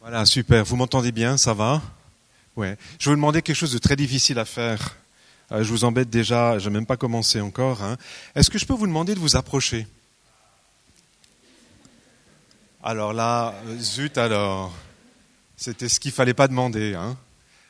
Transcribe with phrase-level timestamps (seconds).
[0.00, 0.64] Voilà, super.
[0.64, 1.82] Vous m'entendez bien, ça va?
[2.56, 2.78] Ouais.
[2.98, 4.96] Je vous demander quelque chose de très difficile à faire.
[5.52, 7.82] Euh, je vous embête déjà, je n'ai même pas commencé encore.
[7.82, 7.98] Hein.
[8.34, 9.86] Est-ce que je peux vous demander de vous approcher?
[12.82, 14.72] Alors là, zut alors.
[15.58, 16.94] C'était ce qu'il fallait pas demander.
[16.94, 17.18] Hein.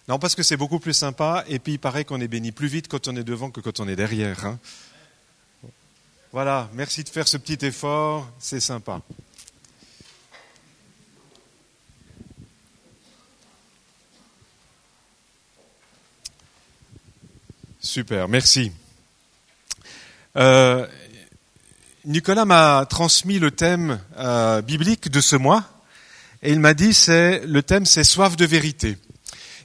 [0.06, 2.68] Non, parce que c'est beaucoup plus sympa, et puis il paraît qu'on est béni plus
[2.68, 4.46] vite quand on est devant que quand on est derrière.
[4.46, 4.60] Hein.
[6.30, 9.02] Voilà, merci de faire ce petit effort, c'est sympa.
[17.82, 18.72] Super, merci.
[20.36, 20.86] Euh,
[22.04, 25.64] Nicolas m'a transmis le thème euh, biblique de ce mois
[26.42, 28.98] et il m'a dit c'est le thème c'est soif de vérité.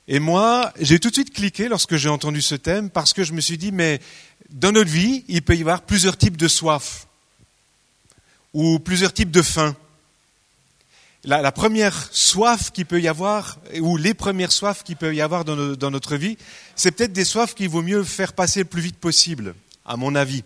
[0.07, 3.33] Et moi, j'ai tout de suite cliqué lorsque j'ai entendu ce thème parce que je
[3.33, 3.99] me suis dit mais
[4.49, 7.07] dans notre vie, il peut y avoir plusieurs types de soif
[8.53, 9.75] ou plusieurs types de faim.
[11.27, 15.43] La, première soif qu'il peut y avoir, ou les premières soifs qu'il peut y avoir
[15.43, 16.37] dans, dans notre vie,
[16.75, 19.55] c'est peut-être des soifs qu'il vaut mieux faire passer le plus vite possible,
[19.87, 20.43] à mon avis.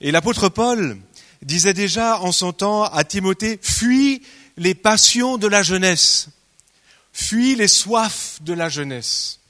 [0.00, 0.96] Et l'apôtre Paul
[1.42, 4.22] disait déjà en son temps à Timothée, fuis
[4.56, 6.28] les passions de la jeunesse,
[7.12, 9.40] fuis les soifs de la jeunesse.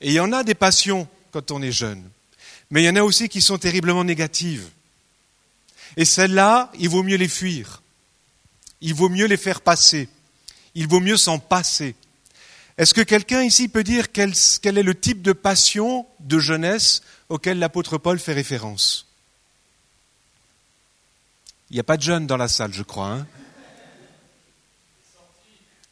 [0.00, 2.02] Et il y en a des passions quand on est jeune,
[2.70, 4.70] mais il y en a aussi qui sont terriblement négatives.
[5.98, 7.81] Et celles-là, il vaut mieux les fuir
[8.82, 10.08] il vaut mieux les faire passer.
[10.74, 11.94] Il vaut mieux s'en passer.
[12.76, 17.58] Est-ce que quelqu'un ici peut dire quel, est le type de passion de jeunesse auquel
[17.58, 19.06] l'apôtre Paul fait référence?
[21.70, 23.12] Il n'y a pas de jeunes dans la salle, je crois.
[23.12, 23.26] Hein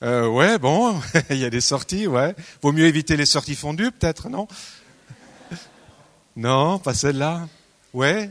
[0.02, 2.34] euh, ouais, bon, il y a des sorties, ouais.
[2.60, 4.48] Vaut mieux éviter les sorties fondues, peut-être, non?
[6.36, 7.48] Non, pas celle-là.
[7.92, 8.30] Ouais.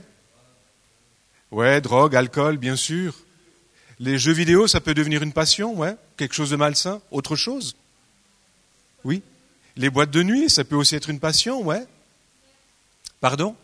[1.51, 3.15] Ouais, drogue, alcool, bien sûr.
[3.99, 5.95] Les jeux vidéo, ça peut devenir une passion, ouais.
[6.15, 7.01] Quelque chose de malsain.
[7.11, 7.75] Autre chose
[9.03, 9.21] Oui.
[9.75, 11.85] Les boîtes de nuit, ça peut aussi être une passion, ouais.
[13.19, 13.55] Pardon?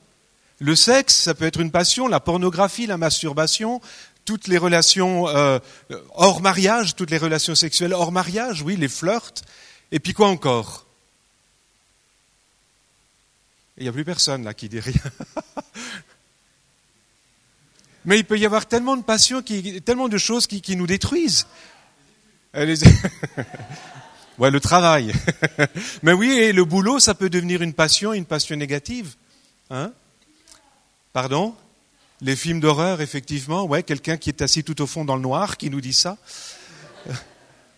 [0.59, 2.07] Le sexe, ça peut être une passion.
[2.07, 3.81] La pornographie, la masturbation,
[4.25, 5.59] toutes les relations euh,
[6.13, 9.43] hors mariage, toutes les relations sexuelles hors mariage, oui, les flirts.
[9.91, 10.85] Et puis quoi encore?
[13.77, 14.93] Il n'y a plus personne là qui dit rien.
[18.05, 19.41] Mais il peut y avoir tellement de passions,
[19.83, 21.47] tellement de choses qui, qui nous détruisent.
[24.37, 25.11] ouais, le travail.
[26.03, 29.15] Mais oui, et le boulot, ça peut devenir une passion, une passion négative.
[29.69, 29.91] Hein?
[31.11, 31.55] Pardon?
[32.21, 33.63] Les films d'horreur, effectivement.
[33.63, 36.17] Ouais, quelqu'un qui est assis tout au fond dans le noir qui nous dit ça.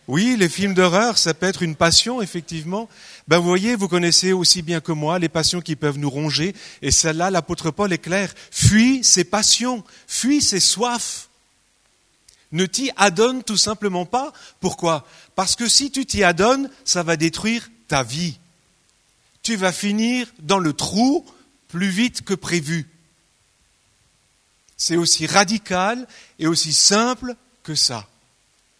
[0.08, 2.88] Oui, les films d'horreur, ça peut être une passion, effectivement.
[3.28, 6.54] Ben, vous voyez, vous connaissez aussi bien que moi les passions qui peuvent nous ronger.
[6.80, 8.32] Et celle-là, l'apôtre Paul est clair.
[8.50, 11.28] Fuis ces passions, fuis ces soifs.
[12.52, 14.32] Ne t'y adonne tout simplement pas.
[14.60, 15.06] Pourquoi?
[15.34, 18.38] Parce que si tu t'y adonnes, ça va détruire ta vie.
[19.42, 21.26] Tu vas finir dans le trou
[21.68, 22.88] plus vite que prévu.
[24.78, 26.08] C'est aussi radical
[26.38, 28.08] et aussi simple que ça.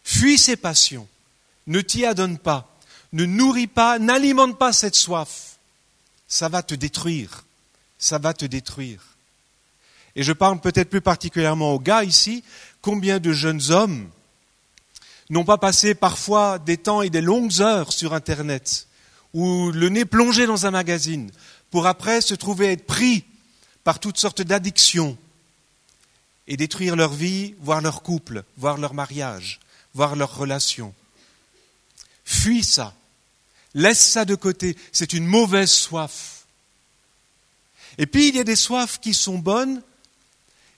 [0.03, 1.07] Fuis ces passions
[1.69, 2.75] ne t'y adonne pas,
[3.13, 5.57] ne nourris pas, n'alimente pas cette soif.
[6.27, 7.45] Ça va te détruire.
[7.97, 9.01] Ça va te détruire.
[10.15, 12.43] Et je parle peut-être plus particulièrement aux gars ici.
[12.81, 14.09] Combien de jeunes hommes
[15.29, 18.87] n'ont pas passé parfois des temps et des longues heures sur Internet,
[19.33, 21.29] ou le nez plongé dans un magazine,
[21.69, 23.25] pour après se trouver être pris
[23.83, 25.17] par toutes sortes d'addictions
[26.47, 29.59] et détruire leur vie, voire leur couple, voire leur mariage,
[29.93, 30.95] voire leurs relations.
[32.29, 32.93] Fuis ça.
[33.73, 34.77] Laisse ça de côté.
[34.91, 36.45] C'est une mauvaise soif.
[37.97, 39.81] Et puis il y a des soifs qui sont bonnes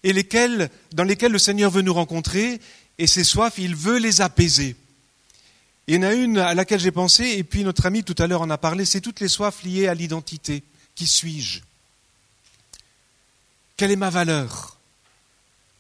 [0.04, 2.62] et lesquelles, dans lesquelles le Seigneur veut nous rencontrer.
[2.98, 4.78] Et ces soifs, il veut les apaiser.
[5.88, 8.28] Il y en a une à laquelle j'ai pensé, et puis notre ami tout à
[8.28, 10.64] l'heure en a parlé, c'est toutes les soifs liées à l'identité.
[10.96, 11.60] Qui suis-je?
[13.76, 14.78] Quelle est ma valeur?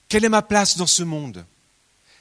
[0.09, 1.46] Quelle est ma place dans ce monde?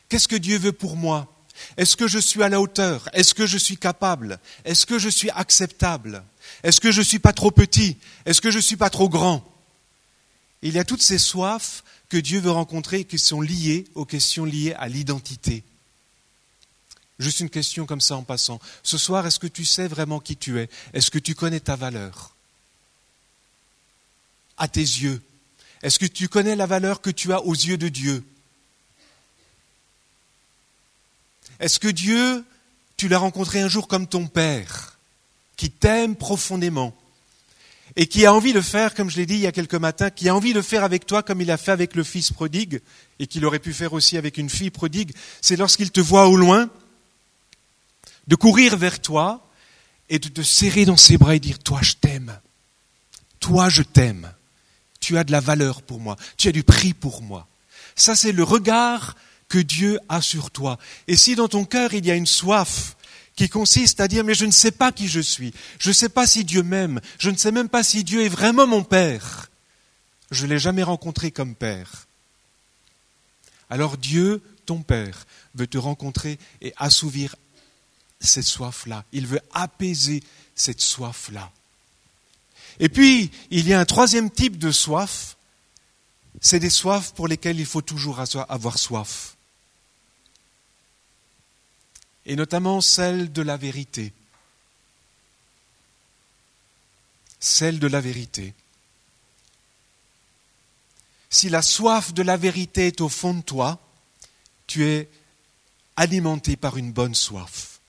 [0.08, 1.26] Qu'est-ce que Dieu veut pour moi?
[1.76, 3.08] Est-ce que je suis à la hauteur?
[3.12, 4.38] Est-ce que je suis capable?
[4.64, 6.24] Est-ce que je suis acceptable?
[6.62, 7.96] Est-ce que je ne suis pas trop petit?
[8.26, 9.44] Est-ce que je ne suis pas trop grand?
[10.62, 14.44] Il y a toutes ces soifs que Dieu veut rencontrer qui sont liées aux questions
[14.44, 15.64] liées à l'identité.
[17.18, 18.60] Juste une question comme ça en passant.
[18.82, 20.68] Ce soir, est-ce que tu sais vraiment qui tu es?
[20.94, 22.34] Est-ce que tu connais ta valeur?
[24.56, 25.22] À tes yeux.
[25.82, 28.24] Est-ce que tu connais la valeur que tu as aux yeux de Dieu?
[31.60, 32.44] Est-ce que Dieu,
[32.96, 34.98] tu l'as rencontré un jour comme ton Père,
[35.56, 36.96] qui t'aime profondément
[37.96, 40.10] et qui a envie de faire, comme je l'ai dit il y a quelques matins,
[40.10, 42.80] qui a envie de faire avec toi comme il a fait avec le fils prodigue
[43.18, 46.36] et qu'il aurait pu faire aussi avec une fille prodigue, c'est lorsqu'il te voit au
[46.36, 46.70] loin,
[48.26, 49.46] de courir vers toi
[50.08, 52.38] et de te serrer dans ses bras et dire, toi je t'aime,
[53.40, 54.32] toi je t'aime,
[55.00, 57.48] tu as de la valeur pour moi, tu as du prix pour moi.
[57.96, 59.16] Ça c'est le regard
[59.50, 60.78] que Dieu a sur toi.
[61.08, 62.96] Et si dans ton cœur il y a une soif
[63.36, 66.08] qui consiste à dire mais je ne sais pas qui je suis, je ne sais
[66.08, 69.50] pas si Dieu m'aime, je ne sais même pas si Dieu est vraiment mon Père,
[70.30, 72.06] je ne l'ai jamais rencontré comme Père.
[73.68, 77.34] Alors Dieu, ton Père, veut te rencontrer et assouvir
[78.20, 79.04] cette soif-là.
[79.12, 80.22] Il veut apaiser
[80.54, 81.50] cette soif-là.
[82.78, 85.36] Et puis, il y a un troisième type de soif,
[86.40, 89.36] c'est des soifs pour lesquelles il faut toujours avoir soif.
[92.26, 94.12] Et notamment celle de la vérité.
[97.38, 98.54] Celle de la vérité.
[101.30, 103.80] Si la soif de la vérité est au fond de toi,
[104.66, 105.08] tu es
[105.96, 107.80] alimenté par une bonne soif.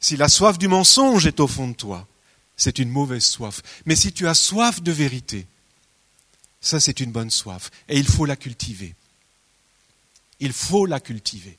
[0.00, 2.08] Si la soif du mensonge est au fond de toi,
[2.56, 3.62] c'est une mauvaise soif.
[3.86, 5.46] Mais si tu as soif de vérité,
[6.60, 7.70] ça c'est une bonne soif.
[7.88, 8.94] Et il faut la cultiver.
[10.40, 11.58] Il faut la cultiver.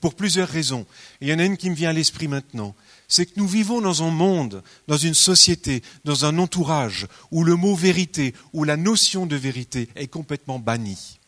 [0.00, 0.86] Pour plusieurs raisons.
[1.20, 2.74] il y en a une qui me vient à l'esprit maintenant.
[3.06, 7.56] C'est que nous vivons dans un monde, dans une société, dans un entourage où le
[7.56, 11.18] mot vérité, où la notion de vérité est complètement bannie.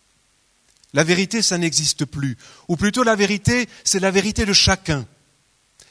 [0.95, 2.37] La vérité, ça n'existe plus.
[2.69, 5.07] Ou plutôt la vérité, c'est la vérité de chacun.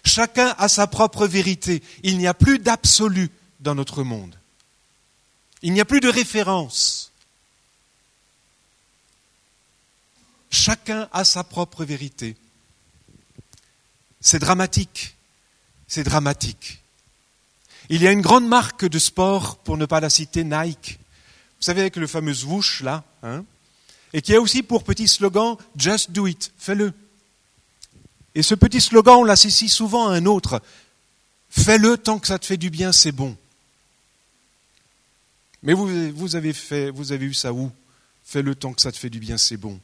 [0.04, 1.84] Chacun a sa propre vérité.
[2.04, 3.30] Il n'y a plus d'absolu
[3.60, 4.36] dans notre monde.
[5.62, 7.12] Il n'y a plus de référence.
[10.50, 12.36] Chacun a sa propre vérité.
[14.21, 15.18] C'est dramatique.
[15.88, 16.81] C'est dramatique.
[17.89, 21.00] Il y a une grande marque de sport, pour ne pas la citer, Nike.
[21.57, 23.44] Vous savez, avec le fameux swoosh, là, hein,
[24.13, 26.94] et qui a aussi pour petit slogan Just do it, fais-le.
[28.35, 30.62] Et ce petit slogan, on l'associe souvent à un autre.
[31.50, 33.35] Fais-le tant que ça te fait du bien, c'est bon.
[35.63, 35.74] Mais
[36.35, 37.71] avez fait, vous avez eu ça où?
[38.24, 39.79] Fais-le tant que ça te fait du bien, c'est bon.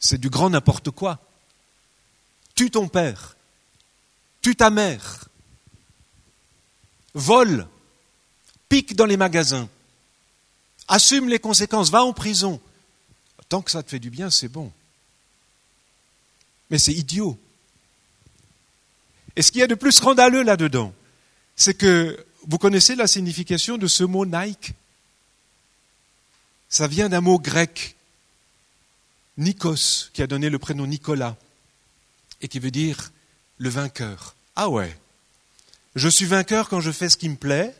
[0.00, 1.18] C'est du grand n'importe quoi.
[2.54, 3.36] Tue ton père.
[4.48, 5.28] Tue ta mère.
[7.12, 7.68] Vole.
[8.70, 9.68] Pique dans les magasins.
[10.88, 11.90] Assume les conséquences.
[11.90, 12.58] Va en prison.
[13.50, 14.72] Tant que ça te fait du bien, c'est bon.
[16.70, 17.38] Mais c'est idiot.
[19.36, 20.94] Et ce qu'il y a de plus scandaleux là-dedans,
[21.54, 24.72] c'est que vous connaissez la signification de ce mot Nike?
[26.70, 27.96] Ça vient d'un mot grec,
[29.36, 31.36] Nikos, qui a donné le prénom Nicolas,
[32.40, 33.12] et qui veut dire
[33.58, 34.36] le vainqueur.
[34.60, 34.92] Ah ouais,
[35.94, 37.72] je suis vainqueur quand je fais ce qui me plaît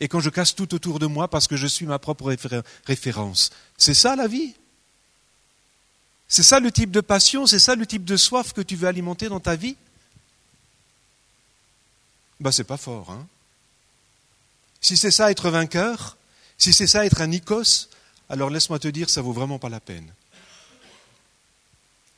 [0.00, 2.36] et quand je casse tout autour de moi parce que je suis ma propre
[2.84, 3.48] référence.
[3.78, 4.54] C'est ça la vie?
[6.28, 8.86] C'est ça le type de passion, c'est ça le type de soif que tu veux
[8.86, 9.76] alimenter dans ta vie?
[12.38, 13.26] Ben c'est pas fort, hein
[14.82, 16.18] Si c'est ça être vainqueur,
[16.58, 17.88] si c'est ça être un Nikos,
[18.28, 20.12] alors laisse-moi te dire, ça vaut vraiment pas la peine.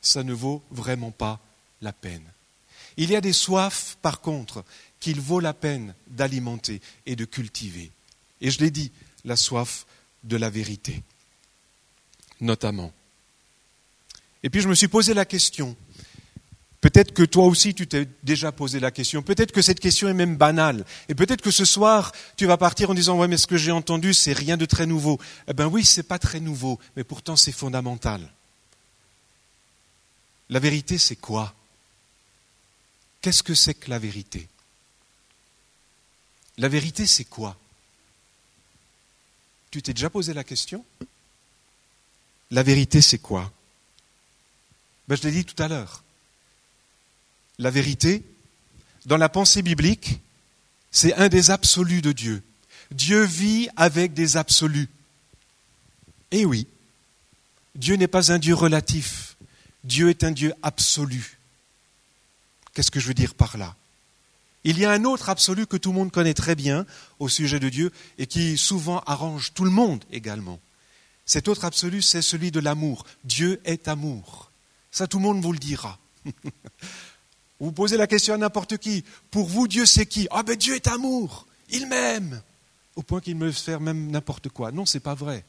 [0.00, 1.38] Ça ne vaut vraiment pas
[1.80, 2.24] la peine.
[2.96, 4.64] Il y a des soifs, par contre,
[5.00, 7.90] qu'il vaut la peine d'alimenter et de cultiver.
[8.40, 8.90] Et je l'ai dit,
[9.24, 9.86] la soif
[10.24, 11.02] de la vérité,
[12.40, 12.92] notamment.
[14.42, 15.76] Et puis je me suis posé la question.
[16.80, 19.22] Peut-être que toi aussi tu t'es déjà posé la question.
[19.22, 20.84] Peut-être que cette question est même banale.
[21.08, 23.70] Et peut-être que ce soir tu vas partir en disant ouais mais ce que j'ai
[23.70, 25.20] entendu c'est rien de très nouveau.
[25.46, 28.32] Eh bien oui c'est pas très nouveau, mais pourtant c'est fondamental.
[30.50, 31.54] La vérité c'est quoi?
[33.22, 34.48] Qu'est-ce que c'est que la vérité?
[36.58, 37.56] La vérité c'est quoi?
[39.70, 40.84] Tu t'es déjà posé la question?
[42.50, 43.50] La vérité c'est quoi?
[45.08, 46.02] Ben, je l'ai dit tout à l'heure.
[47.58, 48.22] La vérité,
[49.06, 50.20] dans la pensée biblique,
[50.90, 52.42] c'est un des absolus de Dieu.
[52.90, 54.88] Dieu vit avec des absolus.
[56.32, 56.66] Eh oui,
[57.74, 59.36] Dieu n'est pas un Dieu relatif,
[59.84, 61.38] Dieu est un Dieu absolu.
[62.74, 63.74] Qu'est-ce que je veux dire par là?
[64.64, 66.86] Il y a un autre absolu que tout le monde connaît très bien
[67.18, 70.60] au sujet de Dieu et qui souvent arrange tout le monde également.
[71.26, 73.04] Cet autre absolu, c'est celui de l'amour.
[73.24, 74.50] Dieu est amour.
[74.90, 75.98] Ça, tout le monde vous le dira.
[77.60, 79.04] vous posez la question à n'importe qui.
[79.30, 80.28] Pour vous, Dieu, c'est qui?
[80.30, 81.46] Ah ben Dieu est amour.
[81.70, 82.42] Il m'aime.
[82.94, 84.70] Au point qu'il me faire même n'importe quoi.
[84.70, 85.44] Non, ce n'est pas vrai.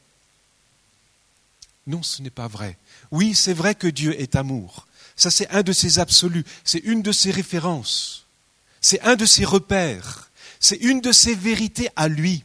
[1.86, 2.78] Non, ce n'est pas vrai.
[3.10, 4.86] Oui, c'est vrai que Dieu est amour.
[5.16, 6.44] Ça, c'est un de ses absolus.
[6.64, 8.26] C'est une de ses références.
[8.80, 10.30] C'est un de ses repères.
[10.60, 12.42] C'est une de ses vérités à lui.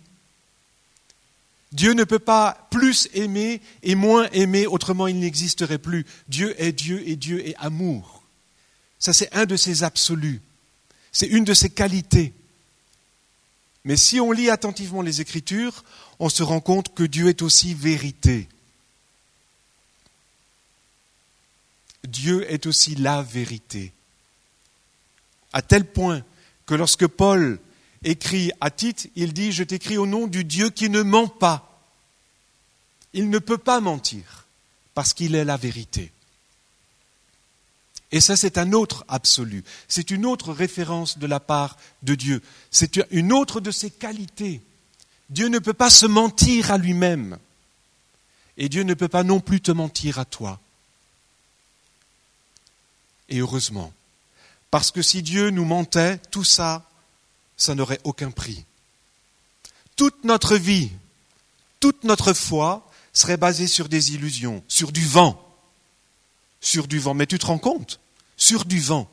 [1.71, 6.05] Dieu ne peut pas plus aimer et moins aimer, autrement il n'existerait plus.
[6.27, 8.23] Dieu est Dieu et Dieu est amour.
[8.97, 10.41] Ça c'est un de ses absolus.
[11.11, 12.33] C'est une de ses qualités.
[13.83, 15.83] Mais si on lit attentivement les Écritures,
[16.19, 18.49] on se rend compte que Dieu est aussi vérité.
[22.07, 23.93] Dieu est aussi la vérité.
[25.53, 26.23] À tel point
[26.65, 27.59] que lorsque Paul
[28.03, 31.65] écrit à Tite, il dit, je t'écris au nom du Dieu qui ne ment pas.
[33.13, 34.45] Il ne peut pas mentir,
[34.93, 36.11] parce qu'il est la vérité.
[38.11, 39.63] Et ça, c'est un autre absolu.
[39.87, 42.41] C'est une autre référence de la part de Dieu.
[42.71, 44.61] C'est une autre de ses qualités.
[45.29, 47.37] Dieu ne peut pas se mentir à lui-même.
[48.57, 50.59] Et Dieu ne peut pas non plus te mentir à toi.
[53.29, 53.93] Et heureusement.
[54.71, 56.89] Parce que si Dieu nous mentait, tout ça,
[57.57, 58.65] ça n'aurait aucun prix.
[59.95, 60.91] Toute notre vie,
[61.79, 65.45] toute notre foi serait basée sur des illusions, sur du vent
[66.61, 67.13] sur du vent.
[67.13, 67.99] Mais tu te rends compte?
[68.37, 69.09] Sur du vent.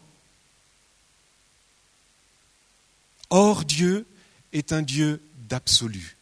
[3.31, 4.07] Or, Dieu
[4.53, 6.17] est un Dieu d'absolu.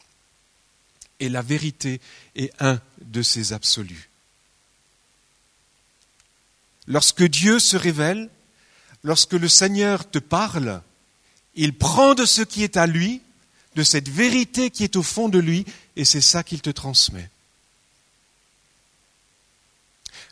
[1.19, 2.01] Et la vérité
[2.35, 4.09] est un de ces absolus.
[6.87, 8.29] Lorsque Dieu se révèle,
[9.03, 10.81] lorsque le Seigneur te parle,
[11.55, 13.21] il prend de ce qui est à lui,
[13.75, 15.65] de cette vérité qui est au fond de lui,
[15.95, 17.29] et c'est ça qu'il te transmet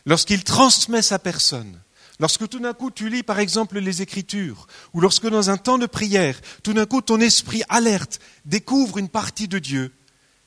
[0.06, 1.80] lorsqu'il transmet sa personne,
[2.20, 5.78] lorsque tout d'un coup tu lis par exemple les Écritures, ou lorsque dans un temps
[5.78, 9.92] de prière, tout d'un coup ton esprit alerte découvre une partie de Dieu,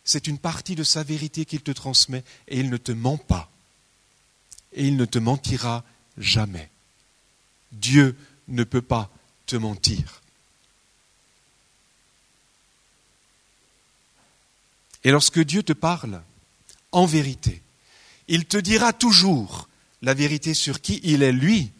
[0.03, 3.51] c'est une partie de sa vérité qu'il te transmet et il ne te ment pas.
[4.73, 5.83] Et il ne te mentira
[6.17, 6.69] jamais.
[7.71, 8.15] Dieu
[8.47, 9.09] ne peut pas
[9.45, 10.21] te mentir.
[15.03, 16.21] Et lorsque Dieu te parle,
[16.91, 17.61] en vérité,
[18.27, 19.69] il te dira toujours
[20.01, 21.71] la vérité sur qui il est lui,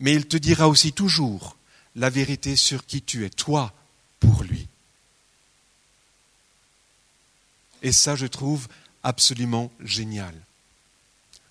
[0.00, 1.56] mais il te dira aussi toujours
[1.96, 3.72] la vérité sur qui tu es toi
[4.20, 4.68] pour lui.
[7.82, 8.68] Et ça, je trouve
[9.02, 10.34] absolument génial.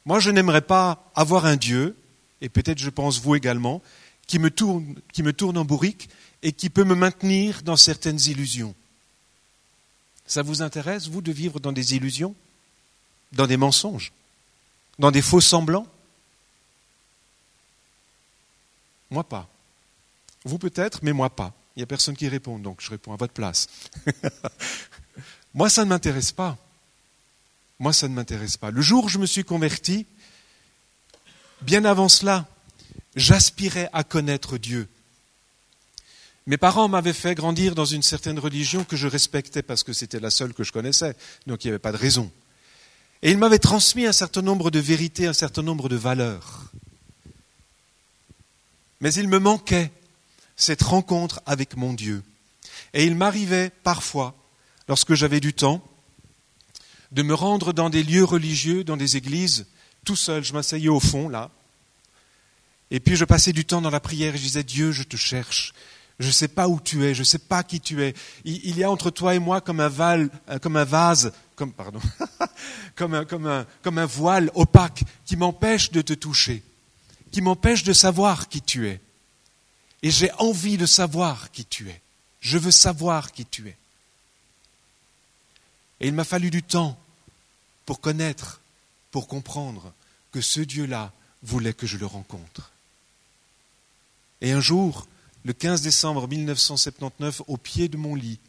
[0.07, 1.93] Moi, je n'aimerais pas avoir un Dieu,
[2.39, 3.81] et peut-être je pense vous également,
[4.25, 6.07] qui me tourne, qui me tourne en bourrique
[6.41, 8.73] et qui peut me maintenir dans certaines illusions.
[10.25, 12.35] Ça vous intéresse, vous, de vivre dans des illusions?
[13.33, 14.13] Dans des mensonges,
[14.97, 15.87] dans des faux semblants?
[19.09, 19.49] Moi pas.
[20.45, 21.53] Vous peut-être, mais moi pas.
[21.75, 23.67] Il n'y a personne qui répond, donc je réponds à votre place.
[25.53, 26.57] moi, ça ne m'intéresse pas.
[27.79, 28.71] Moi, ça ne m'intéresse pas.
[28.71, 30.05] Le jour où je me suis converti,
[31.61, 32.47] bien avant cela,
[33.15, 34.87] j'aspirais à connaître Dieu.
[36.47, 40.19] Mes parents m'avaient fait grandir dans une certaine religion que je respectais parce que c'était
[40.19, 41.15] la seule que je connaissais,
[41.45, 42.31] donc il n'y avait pas de raison.
[43.21, 46.71] Et il m'avait transmis un certain nombre de vérités, un certain nombre de valeurs.
[49.01, 49.91] Mais il me manquait
[50.55, 52.23] cette rencontre avec mon Dieu.
[52.93, 54.35] Et il m'arrivait parfois,
[54.87, 55.83] lorsque j'avais du temps,
[57.11, 59.67] de me rendre dans des lieux religieux, dans des églises,
[60.05, 60.43] tout seul.
[60.43, 61.49] Je m'asseyais au fond, là.
[62.89, 65.17] Et puis je passais du temps dans la prière et je disais, Dieu, je te
[65.17, 65.73] cherche.
[66.19, 68.15] Je ne sais pas où tu es, je ne sais pas qui tu es.
[68.43, 70.41] Il y a entre toi et moi comme un, vase,
[71.55, 71.75] comme
[73.97, 76.63] un voile opaque qui m'empêche de te toucher,
[77.31, 78.99] qui m'empêche de savoir qui tu es.
[80.01, 82.01] Et j'ai envie de savoir qui tu es.
[82.39, 83.77] Je veux savoir qui tu es.
[85.99, 86.99] Et il m'a fallu du temps
[87.85, 88.61] pour connaître,
[89.11, 89.93] pour comprendre
[90.31, 91.13] que ce Dieu-là
[91.43, 92.71] voulait que je le rencontre.
[94.41, 95.07] Et un jour,
[95.45, 98.39] le 15 décembre 1979, au pied de mon lit.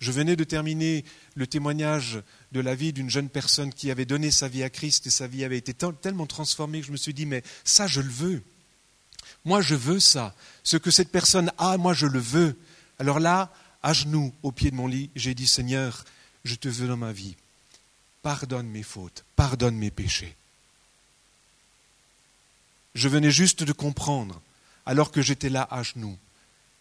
[0.00, 2.20] Je venais de terminer le témoignage
[2.52, 5.26] de la vie d'une jeune personne qui avait donné sa vie à Christ et sa
[5.26, 8.42] vie avait été tellement transformée que je me suis dit, mais ça, je le veux.
[9.44, 10.34] Moi, je veux ça.
[10.62, 12.56] Ce que cette personne a, moi, je le veux.
[12.98, 16.04] Alors là, à genoux, au pied de mon lit, j'ai dit, Seigneur,
[16.44, 17.36] je te veux dans ma vie.
[18.22, 20.36] Pardonne mes fautes, pardonne mes péchés.
[22.94, 24.40] Je venais juste de comprendre,
[24.86, 26.18] alors que j'étais là à genoux,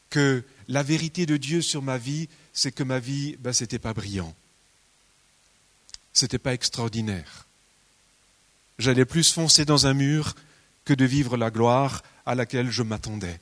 [0.10, 3.80] que la vérité de Dieu sur ma vie, c'est que ma vie, ben, ce n'était
[3.80, 4.34] pas brillant.
[6.14, 7.46] Ce n'était pas extraordinaire.
[8.80, 10.36] J'allais plus foncer dans un mur
[10.86, 13.40] que de vivre la gloire à laquelle je m'attendais.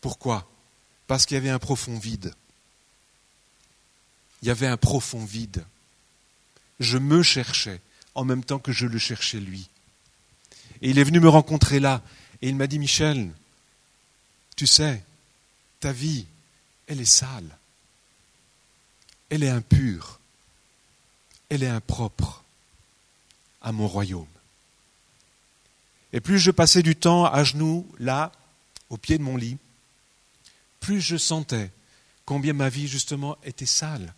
[0.00, 0.50] Pourquoi?
[1.06, 2.34] Parce qu'il y avait un profond vide.
[4.42, 5.64] Il y avait un profond vide.
[6.80, 7.80] Je me cherchais
[8.14, 9.68] en même temps que je le cherchais lui.
[10.80, 12.02] Et il est venu me rencontrer là
[12.40, 13.30] et il m'a dit Michel,
[14.56, 15.02] tu sais,
[15.80, 16.26] ta vie,
[16.86, 17.56] elle est sale.
[19.28, 20.20] Elle est impure.
[21.48, 22.44] Elle est impropre
[23.60, 24.26] à mon royaume.
[26.12, 28.32] Et plus je passais du temps à genoux, là,
[28.88, 29.58] au pied de mon lit,
[30.80, 31.70] plus je sentais
[32.24, 34.14] combien ma vie, justement, était sale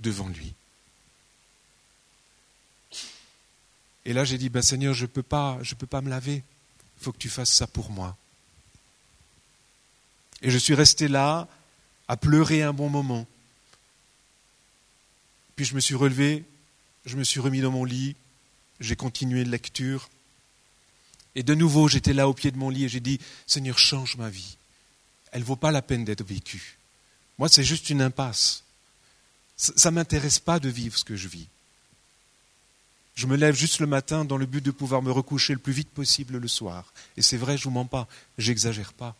[0.00, 0.54] devant lui.
[4.04, 6.42] Et là, j'ai dit, ben, Seigneur, je ne peux, pas, je peux pas me laver.
[6.98, 8.16] Il faut que tu fasses ça pour moi.
[10.42, 11.48] Et je suis resté là,
[12.06, 13.26] à pleurer un bon moment.
[15.56, 16.44] Puis je me suis relevé,
[17.06, 18.16] je me suis remis dans mon lit,
[18.80, 20.10] j'ai continué la lecture.
[21.34, 24.16] Et de nouveau, j'étais là au pied de mon lit et j'ai dit, Seigneur, change
[24.16, 24.56] ma vie.
[25.32, 26.78] Elle ne vaut pas la peine d'être vécue.
[27.38, 28.63] Moi, c'est juste une impasse.
[29.56, 31.48] Ça ne m'intéresse pas de vivre ce que je vis.
[33.14, 35.72] Je me lève juste le matin dans le but de pouvoir me recoucher le plus
[35.72, 36.92] vite possible le soir.
[37.16, 38.08] Et c'est vrai, je ne vous mens pas,
[38.38, 39.14] j'exagère pas.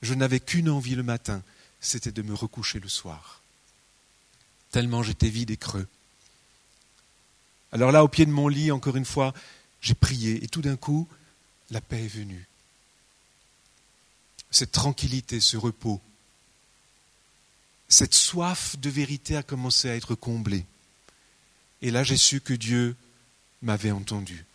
[0.00, 1.42] Je n'avais qu'une envie le matin,
[1.80, 3.40] c'était de me recoucher le soir.
[4.70, 5.88] Tellement j'étais vide et creux.
[7.72, 9.34] Alors là, au pied de mon lit, encore une fois,
[9.80, 11.08] j'ai prié et tout d'un coup,
[11.70, 12.46] la paix est venue.
[14.50, 16.00] Cette tranquillité, ce repos,
[17.92, 20.64] cette soif de vérité a commencé à être comblée.
[21.82, 22.96] Et là, j'ai su que Dieu
[23.60, 24.46] m'avait entendu.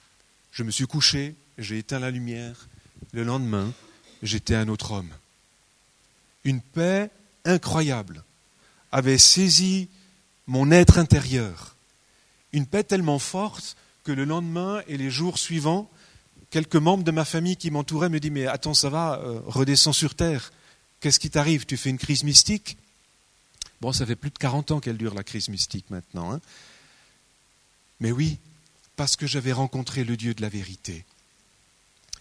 [0.52, 2.68] Je me suis couché, j'ai éteint la lumière.
[3.12, 3.74] Le lendemain,
[4.24, 5.12] j'étais un autre homme.
[6.46, 7.12] Une paix
[7.46, 8.24] incroyable
[8.92, 9.88] avait saisi
[10.48, 11.76] mon être intérieur.
[12.54, 15.92] Une paix tellement forte que le lendemain et les jours suivants,
[16.50, 19.94] quelques membres de ma famille qui m'entouraient me disent Mais attends, ça va, euh, redescends
[19.94, 20.52] sur terre.
[21.02, 21.66] Qu'est-ce qui t'arrive?
[21.66, 22.78] Tu fais une crise mystique?
[23.82, 26.34] Bon, ça fait plus de 40 ans qu'elle dure, la crise mystique maintenant.
[26.34, 26.42] Hein.
[28.00, 28.38] Mais oui,
[28.96, 31.06] parce que j'avais rencontré le Dieu de la vérité.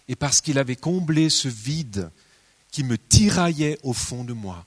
[0.07, 2.09] Et parce qu'il avait comblé ce vide
[2.71, 4.65] qui me tiraillait au fond de moi.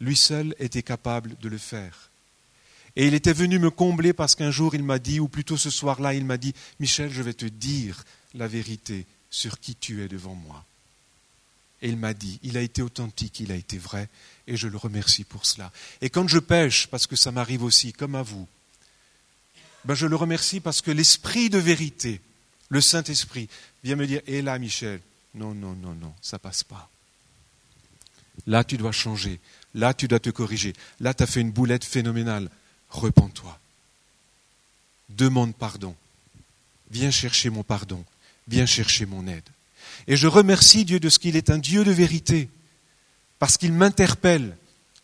[0.00, 2.10] Lui seul était capable de le faire.
[2.96, 5.70] Et il était venu me combler parce qu'un jour il m'a dit, ou plutôt ce
[5.70, 8.04] soir-là, il m'a dit, Michel, je vais te dire
[8.34, 10.64] la vérité sur qui tu es devant moi.
[11.82, 14.08] Et il m'a dit, il a été authentique, il a été vrai,
[14.46, 15.72] et je le remercie pour cela.
[16.00, 18.46] Et quand je pêche, parce que ça m'arrive aussi, comme à vous,
[19.84, 22.20] ben je le remercie parce que l'esprit de vérité,
[22.68, 23.48] le Saint-Esprit,
[23.82, 25.00] vient me dire, hé là, Michel,
[25.34, 26.90] non, non, non, non, ça passe pas.
[28.46, 29.40] Là, tu dois changer.
[29.74, 30.74] Là, tu dois te corriger.
[31.00, 32.50] Là, tu as fait une boulette phénoménale.
[32.90, 33.58] Repends-toi.
[35.08, 35.94] Demande pardon.
[36.90, 38.04] Viens chercher mon pardon.
[38.48, 39.48] Viens chercher mon aide.
[40.06, 42.48] Et je remercie Dieu de ce qu'il est un Dieu de vérité,
[43.44, 44.56] parce qu'il m'interpelle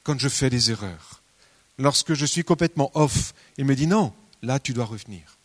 [0.02, 1.20] quand je fais des erreurs.
[1.76, 5.36] Lorsque je suis complètement off, il me dit non, là tu dois revenir.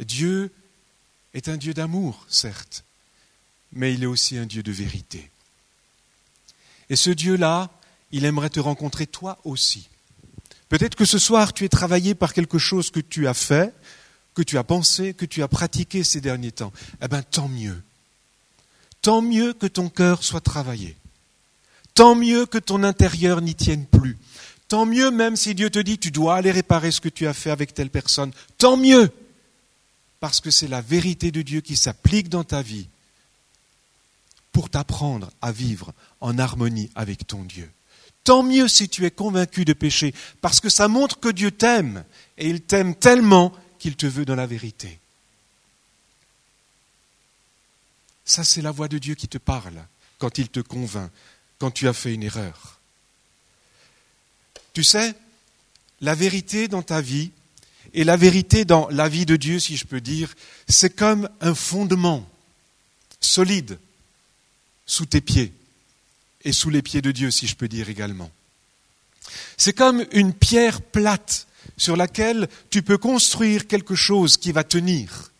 [0.00, 0.52] Dieu
[1.34, 2.82] est un Dieu d'amour, certes,
[3.70, 5.30] mais il est aussi un Dieu de vérité.
[6.90, 7.70] Et ce Dieu-là,
[8.10, 9.88] il aimerait te rencontrer toi aussi.
[10.68, 13.72] Peut-être que ce soir, tu es travaillé par quelque chose que tu as fait,
[14.34, 16.72] que tu as pensé, que tu as pratiqué ces derniers temps.
[17.00, 17.80] Eh bien, tant mieux.
[19.02, 20.96] Tant mieux que ton cœur soit travaillé.
[21.94, 24.16] Tant mieux que ton intérieur n'y tienne plus.
[24.68, 27.34] Tant mieux même si Dieu te dit tu dois aller réparer ce que tu as
[27.34, 28.32] fait avec telle personne.
[28.58, 29.10] Tant mieux.
[30.20, 32.88] Parce que c'est la vérité de Dieu qui s'applique dans ta vie
[34.52, 37.70] pour t'apprendre à vivre en harmonie avec ton Dieu.
[38.24, 42.04] Tant mieux si tu es convaincu de pécher, parce que ça montre que Dieu t'aime,
[42.36, 44.98] et il t'aime tellement qu'il te veut dans la vérité.
[48.28, 49.82] Ça, c'est la voix de Dieu qui te parle
[50.18, 51.10] quand il te convainc,
[51.58, 52.78] quand tu as fait une erreur.
[54.74, 55.14] Tu sais,
[56.02, 57.30] la vérité dans ta vie
[57.94, 60.34] et la vérité dans la vie de Dieu, si je peux dire,
[60.68, 62.28] c'est comme un fondement
[63.18, 63.78] solide
[64.84, 65.54] sous tes pieds
[66.44, 68.30] et sous les pieds de Dieu, si je peux dire également.
[69.56, 71.46] C'est comme une pierre plate
[71.78, 75.32] sur laquelle tu peux construire quelque chose qui va tenir.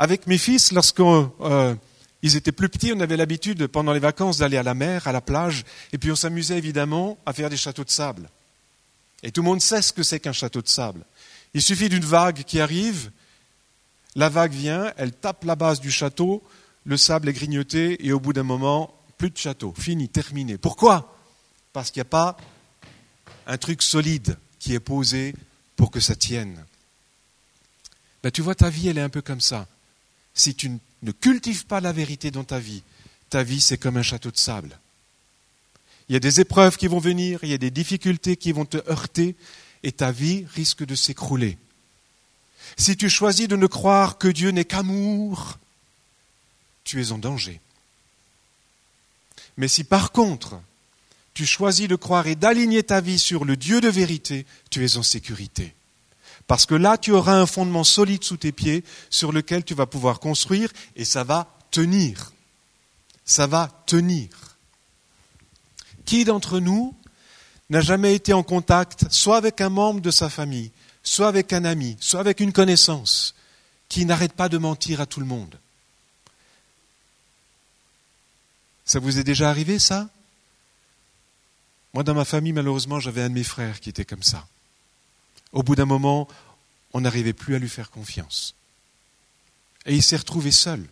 [0.00, 1.04] Avec mes fils, lorsqu'ils
[1.42, 1.74] euh,
[2.22, 5.20] étaient plus petits, on avait l'habitude pendant les vacances d'aller à la mer, à la
[5.20, 8.30] plage, et puis on s'amusait évidemment à faire des châteaux de sable.
[9.22, 11.04] Et tout le monde sait ce que c'est qu'un château de sable.
[11.52, 13.10] Il suffit d'une vague qui arrive,
[14.16, 16.42] la vague vient, elle tape la base du château,
[16.86, 20.56] le sable est grignoté, et au bout d'un moment, plus de château, fini, terminé.
[20.56, 21.14] Pourquoi?
[21.74, 22.38] Parce qu'il n'y a pas
[23.46, 25.34] un truc solide qui est posé
[25.76, 26.64] pour que ça tienne.
[28.22, 29.66] Ben, tu vois, ta vie, elle est un peu comme ça.
[30.34, 30.70] Si tu
[31.02, 32.82] ne cultives pas la vérité dans ta vie,
[33.28, 34.78] ta vie, c'est comme un château de sable.
[36.08, 38.64] Il y a des épreuves qui vont venir, il y a des difficultés qui vont
[38.64, 39.36] te heurter,
[39.82, 41.56] et ta vie risque de s'écrouler.
[42.76, 45.58] Si tu choisis de ne croire que Dieu n'est qu'amour,
[46.84, 47.60] tu es en danger.
[49.56, 50.60] Mais si par contre,
[51.34, 54.96] tu choisis de croire et d'aligner ta vie sur le Dieu de vérité, tu es
[54.96, 55.74] en sécurité.
[56.50, 59.86] Parce que là, tu auras un fondement solide sous tes pieds sur lequel tu vas
[59.86, 62.32] pouvoir construire et ça va tenir.
[63.24, 64.30] Ça va tenir.
[66.04, 66.92] Qui d'entre nous
[67.68, 70.72] n'a jamais été en contact soit avec un membre de sa famille,
[71.04, 73.36] soit avec un ami, soit avec une connaissance,
[73.88, 75.56] qui n'arrête pas de mentir à tout le monde?
[78.84, 80.08] Ça vous est déjà arrivé, ça?
[81.94, 84.48] Moi, dans ma famille, malheureusement, j'avais un de mes frères qui était comme ça.
[85.52, 86.28] Au bout d'un moment,
[86.92, 88.54] on n'arrivait plus à lui faire confiance.
[89.86, 90.86] Et il s'est retrouvé seul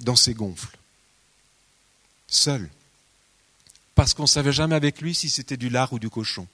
[0.00, 0.78] dans ses gonfles.
[2.26, 2.68] Seul.
[3.94, 6.46] Parce qu'on ne savait jamais avec lui si c'était du lard ou du cochon.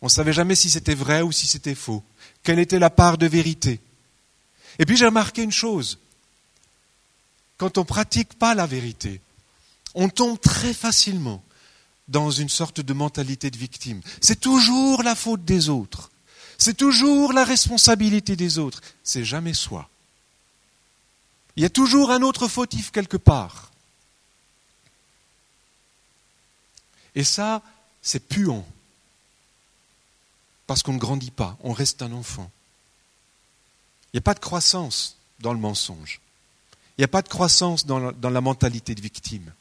[0.00, 2.02] On ne savait jamais si c'était vrai ou si c'était faux.
[2.42, 3.80] Quelle était la part de vérité.
[4.78, 5.98] Et puis j'ai remarqué une chose.
[7.56, 9.20] Quand on ne pratique pas la vérité,
[9.94, 11.42] on tombe très facilement
[12.08, 14.00] dans une sorte de mentalité de victime.
[14.20, 16.10] C'est toujours la faute des autres.
[16.58, 18.80] C'est toujours la responsabilité des autres.
[19.02, 19.88] C'est jamais soi.
[21.56, 23.70] Il y a toujours un autre fautif quelque part.
[27.14, 27.62] Et ça,
[28.02, 28.66] c'est puant.
[30.66, 32.50] Parce qu'on ne grandit pas, on reste un enfant.
[34.12, 36.20] Il n'y a pas de croissance dans le mensonge.
[36.96, 39.52] Il n'y a pas de croissance dans la, dans la mentalité de victime.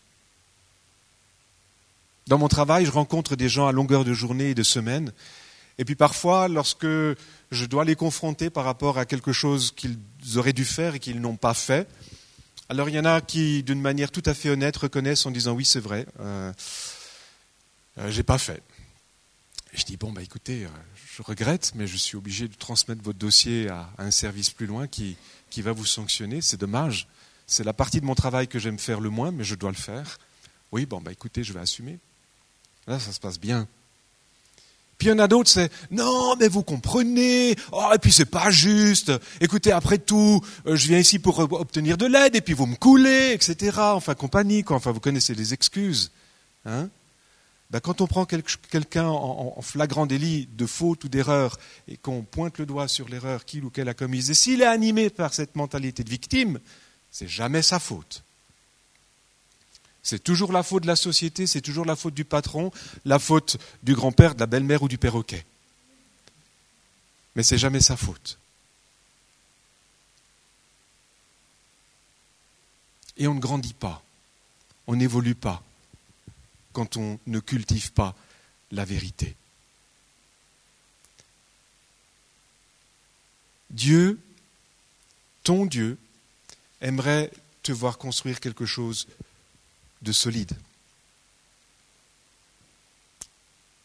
[2.27, 5.11] Dans mon travail, je rencontre des gens à longueur de journée et de semaine.
[5.77, 9.97] Et puis parfois, lorsque je dois les confronter par rapport à quelque chose qu'ils
[10.35, 11.87] auraient dû faire et qu'ils n'ont pas fait,
[12.69, 15.53] alors il y en a qui, d'une manière tout à fait honnête, reconnaissent en disant
[15.53, 16.53] oui, c'est vrai, euh,
[17.97, 18.63] euh, j'ai pas fait.
[19.73, 20.69] Et je dis bon bah écoutez, euh,
[21.17, 24.67] je regrette, mais je suis obligé de transmettre votre dossier à, à un service plus
[24.67, 25.17] loin qui,
[25.49, 26.41] qui va vous sanctionner.
[26.41, 27.07] C'est dommage.
[27.47, 29.75] C'est la partie de mon travail que j'aime faire le moins, mais je dois le
[29.75, 30.17] faire.
[30.71, 31.99] Oui, bon bah écoutez, je vais assumer.
[32.87, 33.67] Là, ça se passe bien.
[34.97, 37.55] Puis il y en a d'autres, c'est non, mais vous comprenez.
[37.71, 39.11] Oh, et puis c'est pas juste.
[39.41, 42.75] Écoutez, après tout, euh, je viens ici pour obtenir de l'aide, et puis vous me
[42.75, 43.77] coulez, etc.
[43.79, 44.77] Enfin, compagnie, quoi.
[44.77, 46.11] Enfin, vous connaissez les excuses.
[46.65, 46.89] Hein
[47.73, 52.59] ben, quand on prend quelqu'un en, flagrant délit de faute ou d'erreur et qu'on pointe
[52.59, 55.55] le doigt sur l'erreur qu'il ou qu'elle a commise, et s'il est animé par cette
[55.55, 56.59] mentalité de victime,
[57.09, 58.23] c'est jamais sa faute.
[60.03, 62.71] C'est toujours la faute de la société, c'est toujours la faute du patron,
[63.05, 65.45] la faute du grand-père, de la belle-mère ou du perroquet.
[67.35, 68.37] Mais c'est jamais sa faute.
[73.15, 74.03] Et on ne grandit pas,
[74.87, 75.63] on n'évolue pas
[76.73, 78.15] quand on ne cultive pas
[78.71, 79.35] la vérité.
[83.69, 84.19] Dieu,
[85.43, 85.97] ton Dieu,
[86.81, 89.07] aimerait te voir construire quelque chose
[90.03, 90.55] de solide.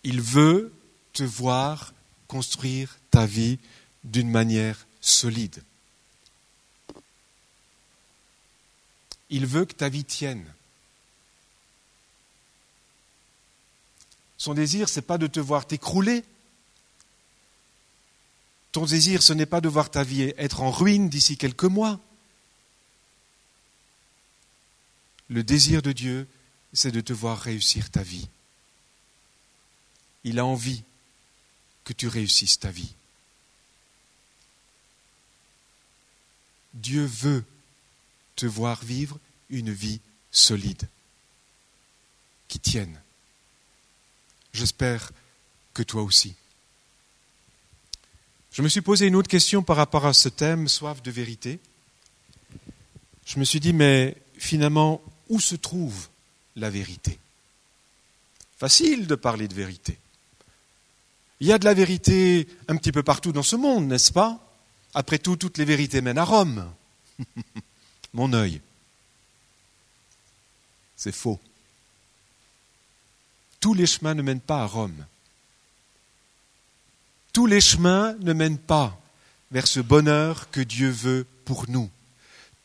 [0.05, 0.73] Il veut
[1.13, 1.93] te voir
[2.27, 3.59] construire ta vie
[4.05, 5.63] d'une manière solide.
[9.31, 10.45] Il veut que ta vie tienne.
[14.39, 16.25] Son désir, ce n'est pas de te voir t'écrouler.
[18.73, 22.01] Ton désir, ce n'est pas de voir ta vie être en ruine d'ici quelques mois.
[25.29, 26.27] Le désir de Dieu,
[26.73, 28.29] c'est de te voir réussir ta vie.
[30.25, 30.83] Il a envie
[31.85, 32.95] que tu réussisses ta vie.
[36.75, 37.45] Dieu veut
[38.37, 39.19] te voir vivre
[39.51, 40.89] une vie solide,
[42.47, 43.01] qui tienne.
[44.53, 45.11] J'espère
[45.75, 46.35] que toi aussi.
[48.53, 51.61] Je me suis posé une autre question par rapport à ce thème, soif de vérité.
[53.27, 56.09] Je me suis dit, mais finalement, où se trouve
[56.57, 57.19] la vérité
[58.59, 59.97] Facile de parler de vérité.
[61.41, 64.41] Il y a de la vérité un petit peu partout dans ce monde, n'est-ce pas?
[64.95, 66.69] Après tout, toutes les vérités mènent à Rome.
[68.13, 68.61] Mon œil.
[70.97, 71.39] C'est faux.
[73.61, 75.07] Tous les chemins ne mènent pas à Rome.
[77.33, 79.01] Tous les chemins ne mènent pas
[79.53, 81.89] vers ce bonheur que Dieu veut pour nous.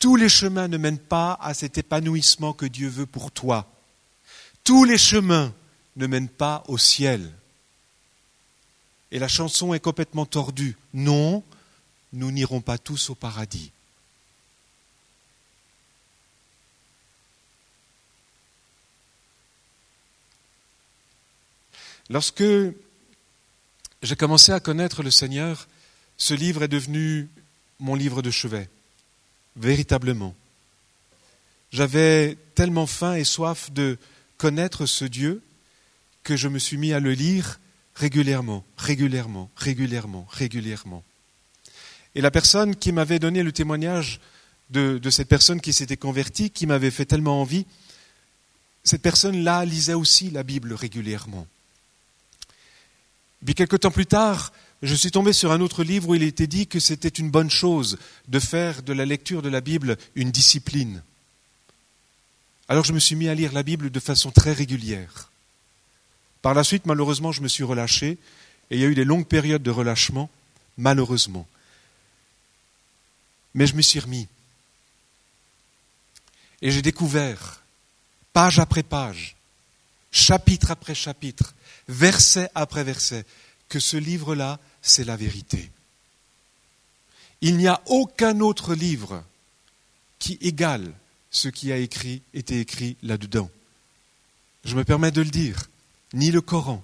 [0.03, 3.71] Tous les chemins ne mènent pas à cet épanouissement que Dieu veut pour toi.
[4.65, 5.53] Tous les chemins
[5.95, 7.31] ne mènent pas au ciel.
[9.11, 10.75] Et la chanson est complètement tordue.
[10.93, 11.41] Non,
[12.11, 13.71] nous n'irons pas tous au paradis.
[22.09, 22.43] Lorsque
[24.01, 25.69] j'ai commencé à connaître le Seigneur,
[26.17, 27.29] ce livre est devenu
[27.79, 28.69] mon livre de chevet
[29.55, 30.35] véritablement.
[31.71, 33.97] J'avais tellement faim et soif de
[34.37, 35.41] connaître ce Dieu
[36.23, 37.59] que je me suis mis à le lire
[37.95, 41.03] régulièrement, régulièrement, régulièrement, régulièrement.
[42.15, 44.19] Et la personne qui m'avait donné le témoignage
[44.69, 47.65] de, cette personne qui s'était convertie, qui m'avait fait tellement envie,
[48.83, 51.47] cette personne-là lisait aussi la Bible régulièrement.
[53.45, 54.51] Puis quelque temps plus tard,
[54.83, 57.49] je suis tombé sur un autre livre où il était dit que c'était une bonne
[57.49, 61.01] chose de faire de la lecture de la Bible une discipline.
[62.67, 65.31] Alors je me suis mis à lire la Bible de façon très régulière.
[66.41, 68.17] Par la suite, malheureusement, je me suis relâché
[68.69, 70.29] et il y a eu des longues périodes de relâchement,
[70.77, 71.47] malheureusement.
[73.53, 74.27] Mais je me suis remis.
[76.61, 77.63] Et j'ai découvert,
[78.33, 79.37] page après page,
[80.11, 81.53] chapitre après chapitre,
[81.87, 83.25] verset après verset,
[83.73, 85.71] que ce livre-là, c'est la vérité.
[87.41, 89.23] Il n'y a aucun autre livre
[90.19, 90.93] qui égale
[91.31, 93.49] ce qui a écrit, été écrit là-dedans.
[94.63, 95.71] Je me permets de le dire,
[96.13, 96.83] ni le Coran,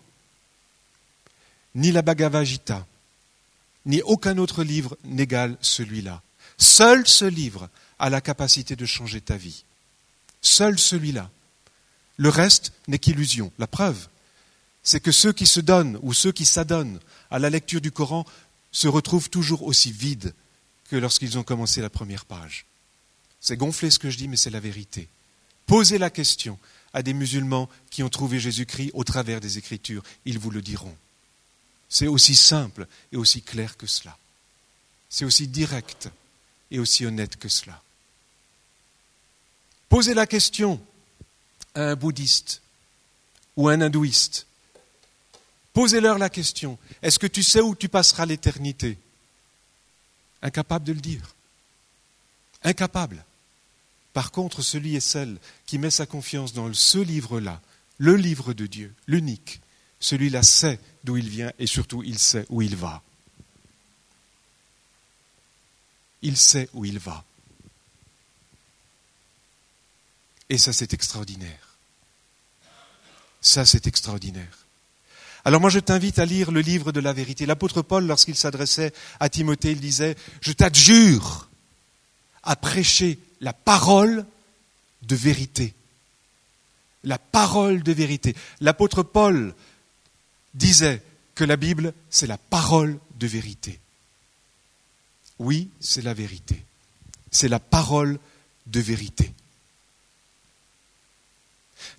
[1.75, 2.87] ni la Bhagavad Gita,
[3.85, 6.23] ni aucun autre livre n'égale celui-là.
[6.57, 9.63] Seul ce livre a la capacité de changer ta vie.
[10.41, 11.29] Seul celui-là.
[12.17, 13.51] Le reste n'est qu'illusion.
[13.59, 14.07] La preuve,
[14.89, 16.99] c'est que ceux qui se donnent ou ceux qui s'adonnent
[17.29, 18.25] à la lecture du Coran
[18.71, 20.33] se retrouvent toujours aussi vides
[20.89, 22.65] que lorsqu'ils ont commencé la première page.
[23.39, 25.07] C'est gonflé ce que je dis, mais c'est la vérité.
[25.67, 26.57] Posez la question
[26.91, 30.97] à des musulmans qui ont trouvé Jésus-Christ au travers des Écritures, ils vous le diront.
[31.87, 34.17] C'est aussi simple et aussi clair que cela.
[35.07, 36.09] C'est aussi direct
[36.71, 37.79] et aussi honnête que cela.
[39.87, 40.81] Posez la question
[41.75, 42.63] à un bouddhiste
[43.55, 44.47] ou à un hindouiste
[45.73, 48.97] Posez-leur la question, est-ce que tu sais où tu passeras l'éternité?
[50.41, 51.35] Incapable de le dire.
[52.63, 53.23] Incapable.
[54.13, 57.61] Par contre, celui et celle qui met sa confiance dans ce livre-là,
[57.97, 59.61] le livre de Dieu, l'unique,
[59.99, 63.03] celui-là sait d'où il vient et surtout il sait où il va.
[66.21, 67.23] Il sait où il va.
[70.49, 71.77] Et ça, c'est extraordinaire.
[73.41, 74.65] Ça, c'est extraordinaire.
[75.45, 77.45] Alors moi je t'invite à lire le livre de la vérité.
[77.45, 81.49] L'apôtre Paul, lorsqu'il s'adressait à Timothée, il disait, je t'adjure
[82.43, 84.25] à prêcher la parole
[85.03, 85.73] de vérité.
[87.03, 88.35] La parole de vérité.
[88.59, 89.53] L'apôtre Paul
[90.53, 91.01] disait
[91.35, 93.79] que la Bible, c'est la parole de vérité.
[95.39, 96.65] Oui, c'est la vérité.
[97.31, 98.19] C'est la parole
[98.67, 99.31] de vérité.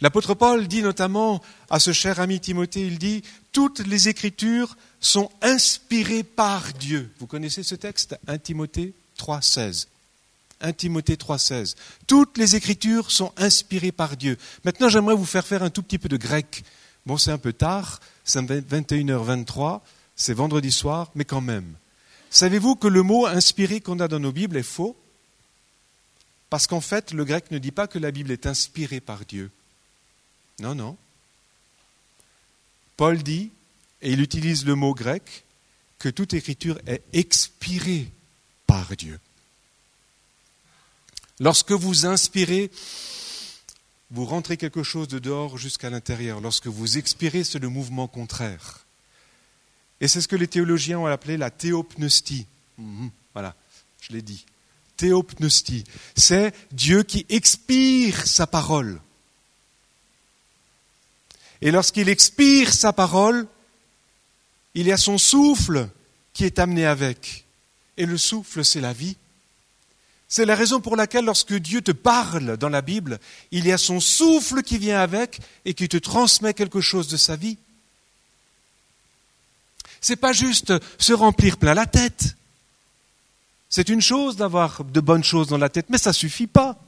[0.00, 5.30] L'apôtre Paul dit notamment à ce cher ami Timothée, il dit, toutes les écritures sont
[5.42, 7.10] inspirées par Dieu.
[7.18, 8.16] Vous connaissez ce texte?
[8.26, 9.86] 1 Timothée 3.16.
[10.60, 11.74] 1 Timothée 3.16.
[12.06, 14.36] Toutes les écritures sont inspirées par Dieu.
[14.64, 16.64] Maintenant, j'aimerais vous faire faire un tout petit peu de grec.
[17.06, 19.80] Bon, c'est un peu tard, c'est 21h23,
[20.16, 21.74] c'est vendredi soir, mais quand même.
[22.30, 24.96] Savez-vous que le mot inspiré qu'on a dans nos Bibles est faux?
[26.50, 29.50] Parce qu'en fait, le grec ne dit pas que la Bible est inspirée par Dieu.
[30.61, 30.96] Non, non.
[32.96, 33.51] Paul dit,
[34.03, 35.44] et il utilise le mot grec,
[35.99, 38.11] que toute écriture est expirée
[38.66, 39.18] par Dieu.
[41.40, 42.70] Lorsque vous inspirez,
[44.11, 46.40] vous rentrez quelque chose de dehors jusqu'à l'intérieur.
[46.40, 48.85] Lorsque vous expirez, c'est le mouvement contraire.
[50.01, 52.46] Et c'est ce que les théologiens ont appelé la théopneustie.
[52.77, 53.55] Mhm, voilà,
[54.03, 54.44] je l'ai dit.
[54.99, 55.85] Théopneustie.
[56.16, 59.01] C'est Dieu qui expire sa parole.
[61.62, 63.46] Et lorsqu'il expire sa parole,
[64.75, 65.88] il y a son souffle
[66.33, 67.44] qui est amené avec.
[67.96, 69.16] Et le souffle, c'est la vie.
[70.29, 73.18] C'est la raison pour laquelle lorsque Dieu te parle dans la Bible,
[73.51, 77.16] il y a son souffle qui vient avec et qui te transmet quelque chose de
[77.16, 77.59] sa vie.
[80.01, 82.37] C'est pas juste se remplir plein la tête.
[83.68, 86.79] C'est une chose d'avoir de bonnes choses dans la tête, mais ça suffit pas.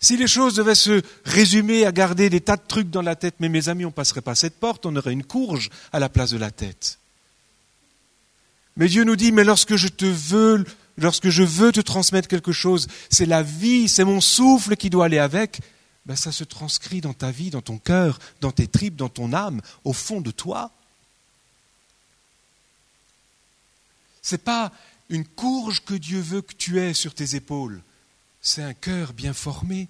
[0.00, 3.34] Si les choses devaient se résumer à garder des tas de trucs dans la tête,
[3.38, 6.08] mais mes amis, on ne passerait pas cette porte, on aurait une courge à la
[6.08, 6.98] place de la tête.
[8.76, 10.64] Mais Dieu nous dit, mais lorsque je te veux,
[10.96, 15.04] lorsque je veux te transmettre quelque chose, c'est la vie, c'est mon souffle qui doit
[15.04, 15.60] aller avec,
[16.06, 19.34] ben ça se transcrit dans ta vie, dans ton cœur, dans tes tripes, dans ton
[19.34, 20.70] âme, au fond de toi.
[24.22, 24.72] Ce n'est pas
[25.10, 27.82] une courge que Dieu veut que tu aies sur tes épaules
[28.42, 29.88] c'est un cœur bien formé.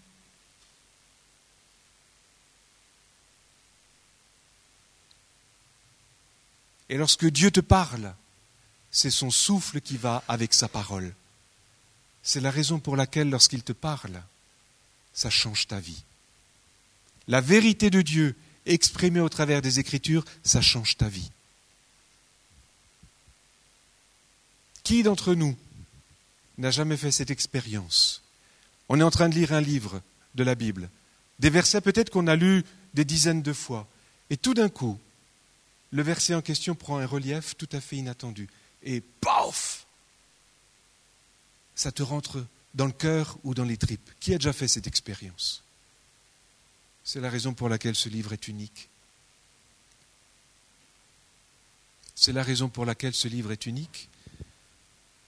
[6.88, 8.14] Et lorsque Dieu te parle,
[8.90, 11.14] c'est son souffle qui va avec sa parole.
[12.22, 14.22] C'est la raison pour laquelle lorsqu'il te parle,
[15.14, 16.02] ça change ta vie.
[17.28, 18.36] La vérité de Dieu
[18.66, 21.30] exprimé au travers des Écritures, ça change ta vie.
[24.82, 25.56] Qui d'entre nous
[26.58, 28.22] n'a jamais fait cette expérience?
[28.92, 30.02] On est en train de lire un livre
[30.34, 30.90] de la Bible,
[31.38, 33.88] des versets peut-être qu'on a lus des dizaines de fois,
[34.30, 34.98] et tout d'un coup,
[35.92, 38.48] le verset en question prend un relief tout à fait inattendu,
[38.82, 39.86] et paf
[41.76, 44.10] Ça te rentre dans le cœur ou dans les tripes.
[44.18, 45.62] Qui a déjà fait cette expérience?
[47.04, 48.88] C'est la raison pour laquelle ce livre est unique.
[52.16, 54.08] C'est la raison pour laquelle ce livre est unique,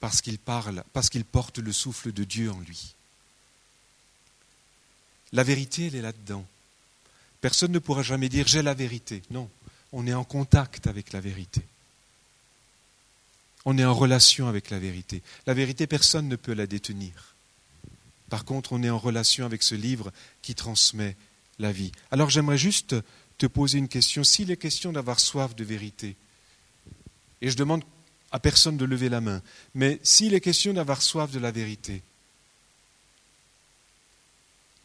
[0.00, 2.96] parce qu'il parle, parce qu'il porte le souffle de Dieu en lui.
[5.32, 6.46] La vérité, elle est là-dedans.
[7.40, 9.22] Personne ne pourra jamais dire j'ai la vérité.
[9.30, 9.48] Non,
[9.92, 11.62] on est en contact avec la vérité.
[13.64, 15.22] On est en relation avec la vérité.
[15.46, 17.34] La vérité, personne ne peut la détenir.
[18.28, 21.16] Par contre, on est en relation avec ce livre qui transmet
[21.58, 21.92] la vie.
[22.10, 22.96] Alors j'aimerais juste
[23.38, 24.24] te poser une question.
[24.24, 26.16] S'il est question d'avoir soif de vérité,
[27.40, 27.82] et je demande
[28.30, 29.42] à personne de lever la main,
[29.74, 32.02] mais s'il est question d'avoir soif de la vérité,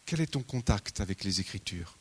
[0.07, 1.97] quel est ton contact avec les Écritures?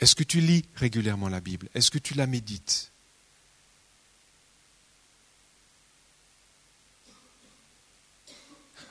[0.00, 1.68] Est-ce que tu lis régulièrement la Bible?
[1.74, 2.90] Est-ce que tu la médites?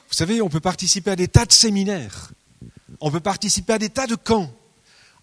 [0.07, 2.31] Vous savez, on peut participer à des tas de séminaires,
[2.99, 4.53] on peut participer à des tas de camps,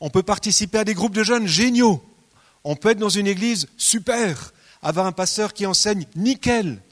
[0.01, 2.05] on peut participer à des groupes de jeunes géniaux,
[2.65, 6.83] on peut être dans une église super, avoir un pasteur qui enseigne nickel.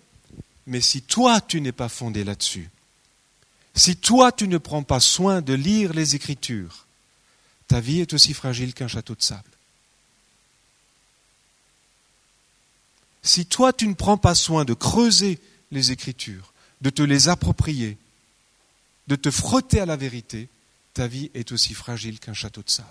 [0.69, 2.69] Mais si toi, tu n'es pas fondé là-dessus,
[3.75, 6.87] si toi, tu ne prends pas soin de lire les Écritures,
[7.69, 9.51] ta vie est aussi fragile qu'un château de sable.
[13.23, 15.39] Si toi, tu ne prends pas soin de creuser
[15.71, 16.53] les Écritures,
[16.83, 17.97] de te les approprier,
[19.07, 20.51] de te frotter à la vérité,
[20.93, 22.89] ta vie est aussi fragile qu'un château de sable.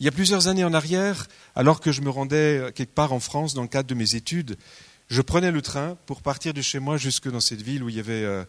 [0.00, 3.20] Il y a plusieurs années en arrière, alors que je me rendais quelque part en
[3.20, 4.56] France dans le cadre de mes études,
[5.08, 7.96] je prenais le train pour partir de chez moi jusque dans cette ville où il
[7.96, 8.44] y avait euh,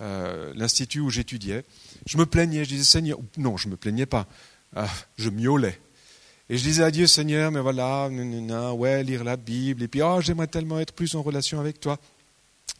[0.00, 1.64] euh, l'institut où j'étudiais.
[2.06, 4.26] Je me plaignais, je disais Seigneur, non, je ne me plaignais pas,
[4.74, 5.78] ah, je miaulais.
[6.50, 8.10] Et je disais à Seigneur, mais voilà,
[8.74, 11.98] ouais, lire la Bible, et puis, oh, j'aimerais tellement être plus en relation avec toi.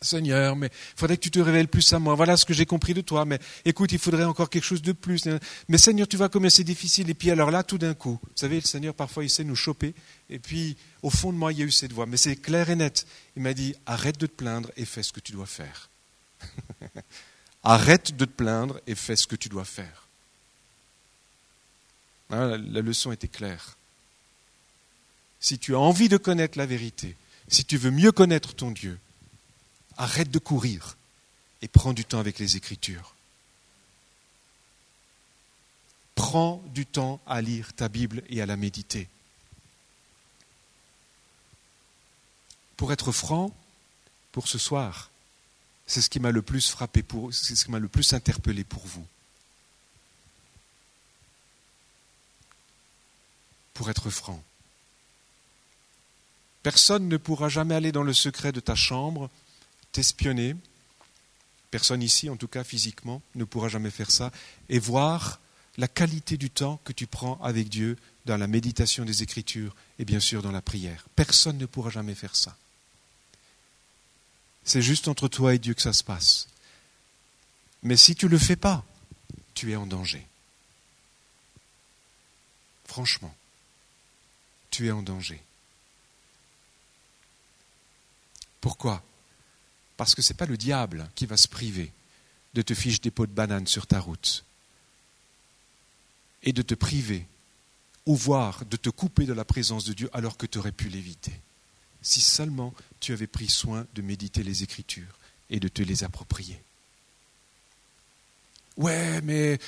[0.03, 2.15] Seigneur, mais il faudrait que tu te révèles plus à moi.
[2.15, 3.25] Voilà ce que j'ai compris de toi.
[3.25, 5.29] Mais écoute, il faudrait encore quelque chose de plus.
[5.69, 7.11] Mais Seigneur, tu vois combien c'est difficile.
[7.11, 9.57] Et puis alors là, tout d'un coup, vous savez, le Seigneur, parfois, il sait nous
[9.57, 9.95] choper.
[10.31, 12.07] Et puis, au fond de moi, il y a eu cette voix.
[12.07, 13.07] Mais c'est clair et net.
[13.37, 15.89] Il m'a dit, arrête de te plaindre et fais ce que tu dois faire.
[17.65, 20.09] Arrête de te plaindre et fais ce que tu dois faire.
[22.31, 23.77] Hein, la leçon était claire.
[25.39, 27.17] Si tu as envie de connaître la vérité,
[27.49, 28.99] si tu veux mieux connaître ton Dieu,
[29.97, 30.97] arrête de courir
[31.63, 33.15] et prends du temps avec les Écritures.
[36.15, 39.09] Prends du temps à lire ta Bible et à la méditer.
[42.77, 43.55] Pour être franc,
[44.33, 45.11] pour ce soir,
[45.87, 48.85] c'est ce qui m'a le plus frappé c'est ce qui m'a le plus interpellé pour
[48.87, 49.07] vous.
[53.75, 54.43] Pour être franc.
[56.63, 59.31] Personne ne pourra jamais aller dans le secret de ta chambre,
[59.93, 60.57] t'espionner.
[61.71, 64.31] Personne ici, en tout cas physiquement, ne pourra jamais faire ça
[64.69, 65.41] et voir
[65.79, 70.05] la qualité du temps que tu prends avec Dieu dans la méditation des Écritures et
[70.05, 71.07] bien sûr dans la prière.
[71.17, 72.57] Personne ne pourra jamais faire ça.
[74.65, 76.49] C'est juste entre toi et Dieu que ça se passe.
[77.83, 78.85] Mais si tu ne le fais pas,
[79.55, 80.27] tu es en danger.
[82.87, 83.35] Franchement,
[84.71, 85.43] tu es en danger.
[88.61, 89.03] Pourquoi?
[90.03, 91.93] Parce que ce n'est pas le diable qui va se priver
[92.55, 94.45] de te ficher des pots de banane sur ta route
[96.43, 97.25] et de te priver
[98.07, 100.89] ou voire de te couper de la présence de Dieu alors que tu aurais pu
[100.89, 101.31] l'éviter
[102.03, 106.61] si seulement tu avais pris soin de méditer les Écritures et de te les approprier.
[108.77, 109.61] Ouais, mais,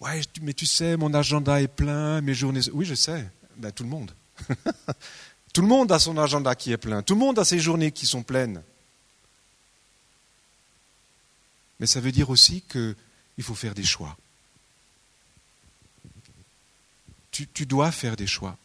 [0.00, 2.60] ouais, mais tu sais, mon agenda est plein, mes journées.
[2.74, 3.26] Oui, je sais.
[3.56, 4.12] Ben, tout le monde.
[5.54, 7.00] tout le monde a son agenda qui est plein.
[7.00, 8.62] Tout le monde a ses journées qui sont pleines.
[11.80, 12.94] Mais ça veut dire aussi qu'il
[13.42, 14.16] faut faire des choix.
[17.30, 18.58] tu dois faire des choix.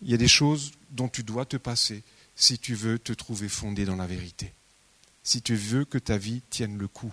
[0.00, 2.02] Il y a des choses dont tu dois te passer
[2.34, 4.52] si tu veux te trouver fondé dans la vérité,
[5.24, 7.12] si tu veux que ta vie tienne le coup.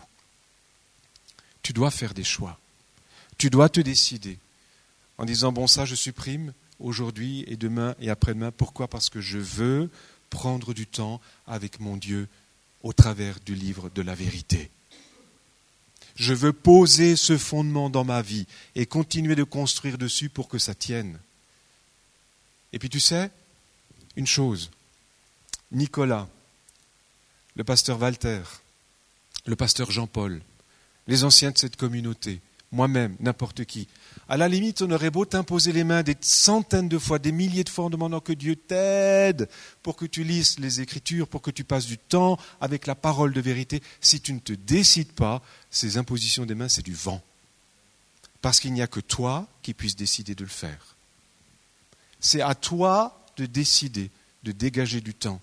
[1.63, 2.59] Tu dois faire des choix.
[3.37, 4.37] Tu dois te décider
[5.17, 8.51] en disant, bon, ça je supprime aujourd'hui et demain et après-demain.
[8.51, 8.89] Pourquoi?
[8.89, 9.89] Parce que je veux
[10.29, 12.27] prendre du temps avec mon Dieu
[12.81, 14.69] au travers du livre de la vérité.
[16.15, 18.45] Je veux poser ce fondement dans ma vie
[18.75, 21.19] et continuer de construire dessus pour que ça tienne.
[22.71, 23.31] Et puis tu sais,
[24.15, 24.69] une chose,
[25.71, 26.27] Nicolas,
[27.55, 28.41] le pasteur Walter,
[29.45, 30.41] le pasteur Jean-Paul,
[31.07, 32.41] les anciens de cette communauté,
[32.71, 33.87] moi-même, n'importe qui.
[34.33, 37.63] À la limite, on aurait beau t'imposer les mains des centaines de fois, des milliers
[37.63, 39.47] de fois en demandant que Dieu t'aide
[39.83, 43.31] pour que tu lises les Écritures, pour que tu passes du temps avec la parole
[43.31, 43.83] de vérité.
[44.01, 47.21] Si tu ne te décides pas, ces impositions des mains, c'est du vent.
[48.41, 50.95] Parce qu'il n'y a que toi qui puisses décider de le faire.
[52.19, 54.09] C'est à toi de décider,
[54.41, 55.41] de dégager du temps,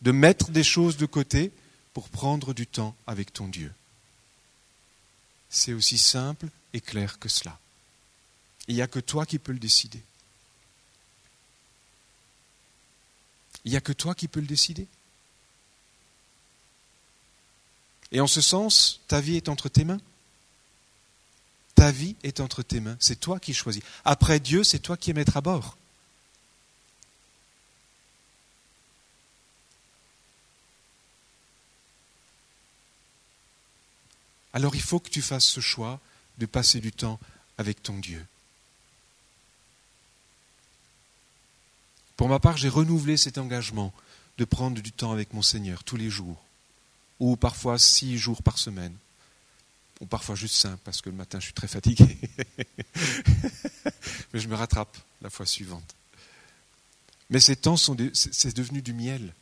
[0.00, 1.50] de mettre des choses de côté
[1.92, 3.72] pour prendre du temps avec ton Dieu.
[5.50, 7.58] C'est aussi simple et clair que cela.
[8.68, 10.02] Il n'y a que toi qui peux le décider.
[13.64, 14.86] Il n'y a que toi qui peux le décider.
[18.10, 20.00] Et en ce sens, ta vie est entre tes mains.
[21.74, 22.96] Ta vie est entre tes mains.
[23.00, 23.82] C'est toi qui choisis.
[24.04, 25.76] Après Dieu, c'est toi qui es maître à bord.
[34.52, 36.00] alors il faut que tu fasses ce choix
[36.38, 37.18] de passer du temps
[37.58, 38.24] avec ton Dieu.
[42.22, 43.92] Pour ma part, j'ai renouvelé cet engagement
[44.38, 46.40] de prendre du temps avec mon Seigneur tous les jours,
[47.18, 48.96] ou parfois six jours par semaine,
[49.98, 52.16] ou parfois juste cinq, parce que le matin je suis très fatigué.
[54.32, 55.96] Mais je me rattrape la fois suivante.
[57.28, 59.34] Mais ces temps, sont c'est devenu du miel,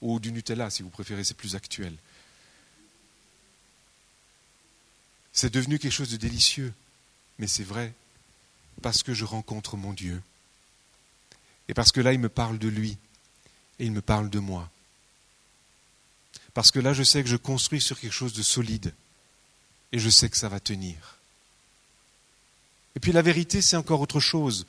[0.00, 1.94] ou du Nutella si vous préférez, c'est plus actuel.
[5.34, 6.72] C'est devenu quelque chose de délicieux,
[7.38, 7.92] mais c'est vrai,
[8.80, 10.22] parce que je rencontre mon Dieu.
[11.68, 12.96] Et parce que là, il me parle de lui,
[13.78, 14.70] et il me parle de moi.
[16.54, 18.94] Parce que là, je sais que je construis sur quelque chose de solide,
[19.92, 21.18] et je sais que ça va tenir.
[22.96, 24.66] Et puis la vérité, c'est encore autre chose.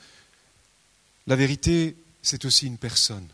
[1.25, 3.27] La vérité, c'est aussi une personne.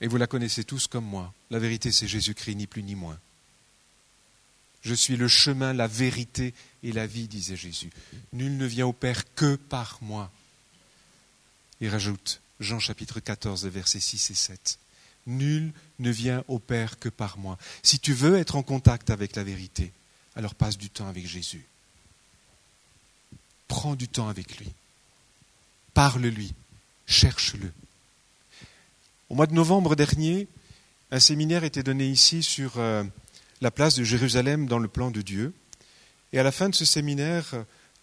[0.00, 1.32] Et vous la connaissez tous comme moi.
[1.50, 3.18] La vérité, c'est Jésus-Christ, ni plus ni moins.
[4.82, 7.90] Je suis le chemin, la vérité et la vie, disait Jésus.
[8.32, 10.30] Nul ne vient au Père que par moi.
[11.84, 14.78] Il rajoute, Jean chapitre 14, versets 6 et 7.
[15.26, 17.58] Nul ne vient au Père que par moi.
[17.82, 19.92] Si tu veux être en contact avec la vérité,
[20.34, 21.66] alors passe du temps avec Jésus.
[23.68, 24.70] Prends du temps avec lui.
[25.92, 26.54] Parle-lui.
[27.06, 27.70] Cherche-le.
[29.28, 30.48] Au mois de novembre dernier,
[31.10, 33.04] un séminaire était donné ici sur euh,
[33.60, 35.52] la place de Jérusalem dans le plan de Dieu.
[36.32, 37.54] Et à la fin de ce séminaire,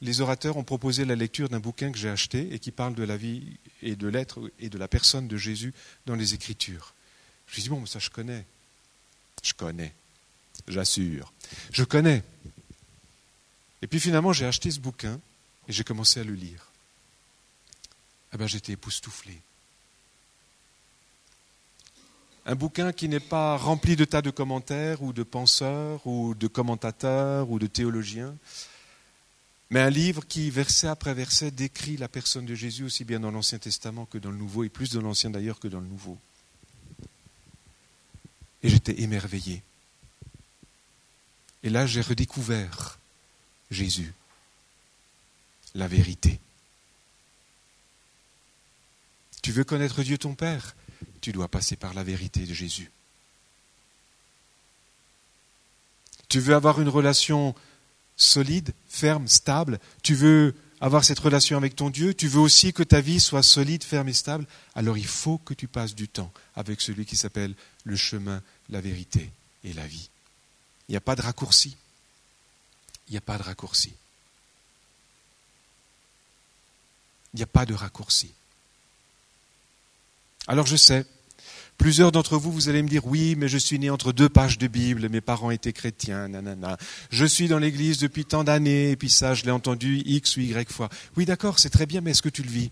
[0.01, 3.03] les orateurs ont proposé la lecture d'un bouquin que j'ai acheté et qui parle de
[3.03, 5.73] la vie et de l'être et de la personne de Jésus
[6.05, 6.93] dans les Écritures.
[7.45, 8.45] Je me suis dit, bon, ça je connais.
[9.43, 9.93] Je connais,
[10.67, 11.33] j'assure.
[11.71, 12.23] Je connais.
[13.81, 15.19] Et puis finalement, j'ai acheté ce bouquin
[15.67, 16.67] et j'ai commencé à le lire.
[18.33, 19.39] Eh bien, j'étais époustouflé.
[22.45, 26.47] Un bouquin qui n'est pas rempli de tas de commentaires ou de penseurs ou de
[26.47, 28.35] commentateurs ou de théologiens,
[29.71, 33.31] mais un livre qui, verset après verset, décrit la personne de Jésus aussi bien dans
[33.31, 36.19] l'Ancien Testament que dans le Nouveau, et plus dans l'Ancien d'ailleurs que dans le Nouveau.
[38.63, 39.63] Et j'étais émerveillé.
[41.63, 42.99] Et là, j'ai redécouvert
[43.71, 44.13] Jésus,
[45.73, 46.41] la vérité.
[49.41, 50.75] Tu veux connaître Dieu ton Père?
[51.21, 52.91] Tu dois passer par la vérité de Jésus.
[56.27, 57.55] Tu veux avoir une relation
[58.17, 62.83] solide, ferme, stable, tu veux avoir cette relation avec ton Dieu, tu veux aussi que
[62.83, 66.31] ta vie soit solide, ferme et stable, alors il faut que tu passes du temps
[66.55, 67.53] avec celui qui s'appelle
[67.83, 69.31] le chemin, la vérité
[69.63, 70.09] et la vie.
[70.89, 71.77] Il n'y a pas de raccourci.
[73.07, 73.93] Il n'y a pas de raccourci.
[77.33, 78.33] Il n'y a pas de raccourci.
[80.47, 81.05] Alors je sais,
[81.81, 84.59] plusieurs d'entre vous, vous allez me dire, oui, mais je suis né entre deux pages
[84.59, 86.77] de Bible, mes parents étaient chrétiens, nanana.
[87.09, 90.41] Je suis dans l'église depuis tant d'années, et puis ça, je l'ai entendu X ou
[90.41, 90.89] Y fois.
[91.17, 92.69] Oui, d'accord, c'est très bien, mais est-ce que tu le vis?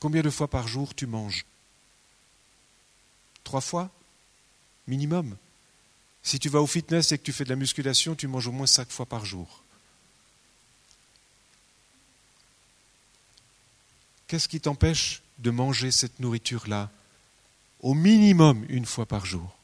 [0.00, 1.46] Combien de fois par jour tu manges?
[3.42, 3.90] Trois fois?
[4.86, 5.34] Minimum?
[6.22, 8.52] Si tu vas au fitness et que tu fais de la musculation, tu manges au
[8.52, 9.62] moins cinq fois par jour.
[14.30, 16.88] Qu'est-ce qui t'empêche de manger cette nourriture-là
[17.80, 19.56] au minimum une fois par jour?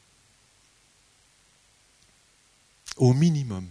[2.97, 3.65] Au minimum.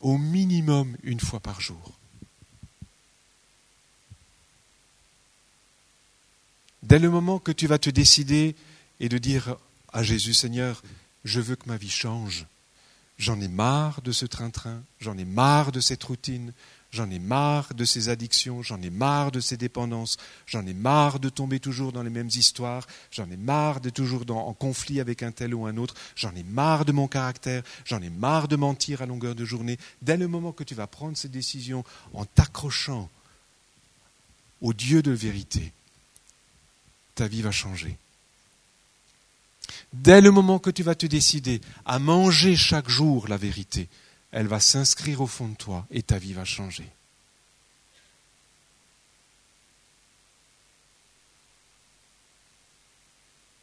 [0.00, 1.92] au minimum une fois par jour.
[6.82, 8.56] Dès le moment que tu vas te décider
[8.98, 9.56] et de dire
[9.92, 10.82] à Jésus, Seigneur,
[11.24, 12.46] je veux que ma vie change,
[13.22, 16.52] j'en ai marre de ce train-train, j'en ai marre de cette routine,
[16.90, 21.20] j'en ai marre de ces addictions, j'en ai marre de ces dépendances, j'en ai marre
[21.20, 25.22] de tomber toujours dans les mêmes histoires, j'en ai marre de toujours en conflit avec
[25.22, 28.56] un tel ou un autre, j'en ai marre de mon caractère, j'en ai marre de
[28.56, 29.78] mentir à longueur de journée.
[30.02, 33.08] Dès le moment que tu vas prendre ces décisions en t'accrochant
[34.60, 35.72] au Dieu de vérité,
[37.14, 37.96] ta vie va changer.
[39.92, 43.88] Dès le moment que tu vas te décider à manger chaque jour la vérité,
[44.30, 46.88] elle va s'inscrire au fond de toi et ta vie va changer.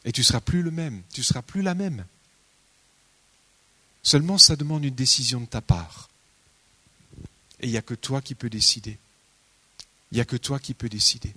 [0.04, 2.06] Et tu ne seras plus le même, tu ne seras plus la même.
[4.02, 6.08] Seulement, ça demande une décision de ta part.
[7.60, 8.98] Et il n'y a que toi qui peux décider.
[10.10, 11.34] Il n'y a que toi qui peux décider.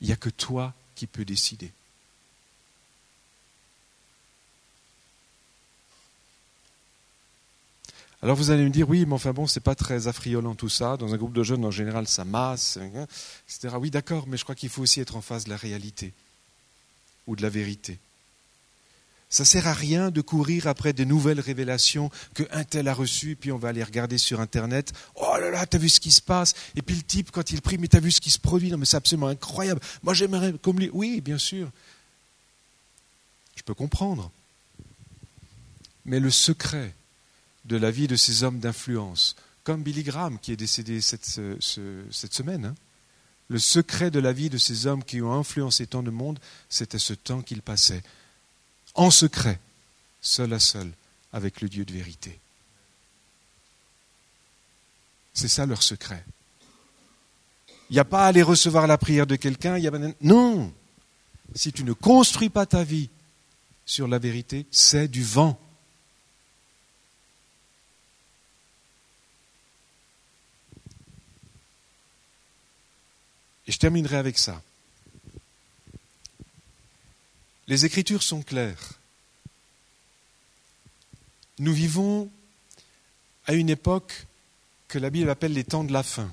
[0.00, 1.70] Il n'y a que toi qui peux décider.
[8.22, 10.96] Alors vous allez me dire, oui, mais enfin bon, c'est pas très affriolant tout ça.
[10.96, 13.06] Dans un groupe de jeunes, en général, ça masse, hein,
[13.48, 13.76] etc.
[13.78, 16.12] Oui, d'accord, mais je crois qu'il faut aussi être en face de la réalité
[17.28, 18.00] ou de la vérité.
[19.36, 23.36] Ça sert à rien de courir après de nouvelles révélations que un tel a reçues,
[23.36, 24.94] puis on va aller regarder sur Internet.
[25.14, 26.54] Oh là là, t'as vu ce qui se passe?
[26.74, 28.70] Et puis le type, quand il prie, mais t'as vu ce qui se produit?
[28.70, 29.82] Non, mais c'est absolument incroyable.
[30.02, 30.88] Moi, j'aimerais comme lui.
[30.90, 31.70] Oui, bien sûr.
[33.56, 34.30] Je peux comprendre.
[36.06, 36.94] Mais le secret
[37.66, 41.26] de la vie de ces hommes d'influence, comme Billy Graham qui est décédé cette,
[42.10, 42.74] cette semaine, hein,
[43.48, 46.38] le secret de la vie de ces hommes qui ont influencé tant de monde,
[46.70, 48.02] c'était ce temps qu'ils passaient
[48.96, 49.60] en secret,
[50.20, 50.90] seul à seul,
[51.32, 52.38] avec le Dieu de vérité.
[55.34, 56.24] C'est ça leur secret.
[57.90, 59.78] Il n'y a pas à aller recevoir la prière de quelqu'un.
[60.20, 60.72] Non.
[61.54, 63.10] Si tu ne construis pas ta vie
[63.84, 65.60] sur la vérité, c'est du vent.
[73.68, 74.62] Et je terminerai avec ça.
[77.68, 78.92] Les Écritures sont claires.
[81.58, 82.30] Nous vivons
[83.46, 84.26] à une époque
[84.88, 86.32] que la Bible appelle les temps de la fin.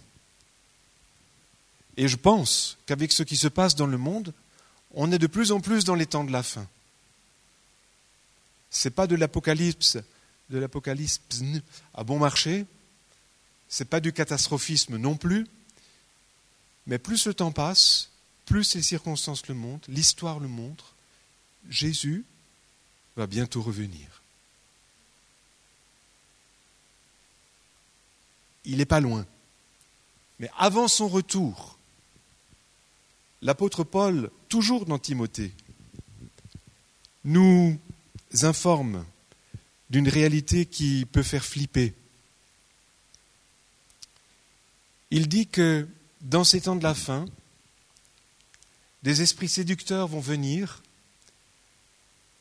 [1.97, 4.33] Et je pense qu'avec ce qui se passe dans le monde,
[4.91, 6.67] on est de plus en plus dans les temps de la fin.
[8.69, 9.97] Ce n'est pas de l'apocalypse,
[10.49, 11.21] de l'apocalypse
[11.93, 12.65] à bon marché,
[13.69, 15.47] ce n'est pas du catastrophisme non plus,
[16.85, 18.09] mais plus le temps passe,
[18.45, 20.92] plus les circonstances le montrent, l'histoire le montre,
[21.69, 22.25] Jésus
[23.15, 24.21] va bientôt revenir.
[28.65, 29.25] Il n'est pas loin.
[30.39, 31.77] Mais avant son retour,
[33.41, 35.53] l'apôtre Paul, toujours dans Timothée,
[37.23, 37.79] nous
[38.41, 39.05] informe
[39.89, 41.93] d'une réalité qui peut faire flipper.
[45.11, 45.87] Il dit que
[46.21, 47.25] dans ces temps de la fin,
[49.03, 50.82] des esprits séducteurs vont venir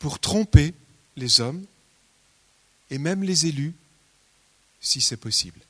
[0.03, 0.75] pour tromper
[1.17, 1.65] les hommes
[2.91, 3.73] et même les élus,
[4.81, 5.61] si c'est possible.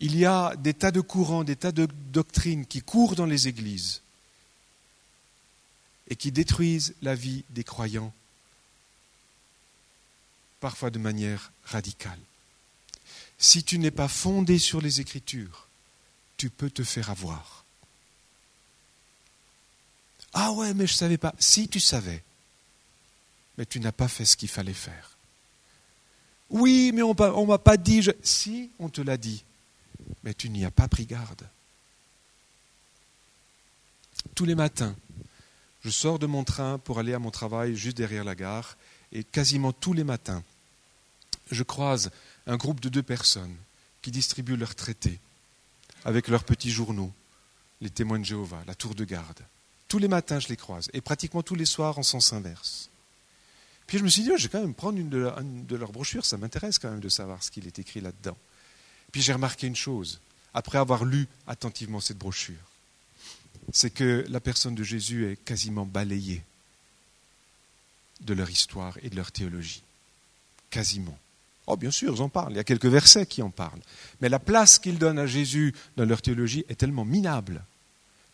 [0.00, 3.48] Il y a des tas de courants, des tas de doctrines qui courent dans les
[3.48, 4.02] églises
[6.08, 8.12] et qui détruisent la vie des croyants,
[10.60, 12.20] parfois de manière radicale.
[13.38, 15.68] Si tu n'es pas fondé sur les Écritures,
[16.36, 17.61] tu peux te faire avoir.
[20.32, 21.34] Ah ouais, mais je ne savais pas.
[21.38, 22.22] Si tu savais,
[23.58, 25.16] mais tu n'as pas fait ce qu'il fallait faire.
[26.50, 28.06] Oui, mais on ne m'a pas dit.
[28.22, 29.44] Si, on te l'a dit,
[30.22, 31.46] mais tu n'y as pas pris garde.
[34.34, 34.94] Tous les matins,
[35.84, 38.76] je sors de mon train pour aller à mon travail juste derrière la gare,
[39.12, 40.42] et quasiment tous les matins,
[41.50, 42.10] je croise
[42.46, 43.54] un groupe de deux personnes
[44.00, 45.20] qui distribuent leurs traités
[46.04, 47.12] avec leurs petits journaux,
[47.80, 49.40] les témoins de Jéhovah, la tour de garde.
[49.92, 52.88] Tous les matins, je les croise, et pratiquement tous les soirs en sens inverse.
[53.86, 56.38] Puis je me suis dit, je vais quand même prendre une de, leurs brochures, ça
[56.38, 58.38] m'intéresse quand même de savoir ce qu'il est écrit là-dedans.
[59.12, 60.18] Puis j'ai remarqué une chose,
[60.54, 62.56] après avoir lu attentivement cette brochure,
[63.70, 66.42] c'est que la personne de Jésus est quasiment balayée
[68.22, 69.82] de leur histoire et de leur théologie.
[70.70, 71.18] Quasiment.
[71.66, 72.54] Oh, bien sûr, ils en parlent.
[72.54, 73.82] Il y a quelques versets qui en parlent.
[74.22, 77.62] Mais la place qu'ils donnent à Jésus dans leur théologie est tellement minable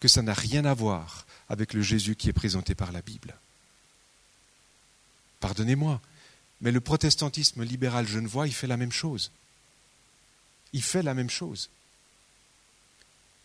[0.00, 3.34] que ça n'a rien à voir avec le Jésus qui est présenté par la Bible.
[5.40, 6.00] Pardonnez-moi.
[6.60, 9.30] Mais le protestantisme libéral genevois, il fait la même chose.
[10.72, 11.70] Il fait la même chose.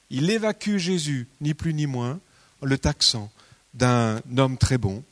[0.09, 2.19] Il évacue Jésus, ni plus ni moins,
[2.61, 3.31] en le taxant
[3.73, 5.03] d'un homme très bon,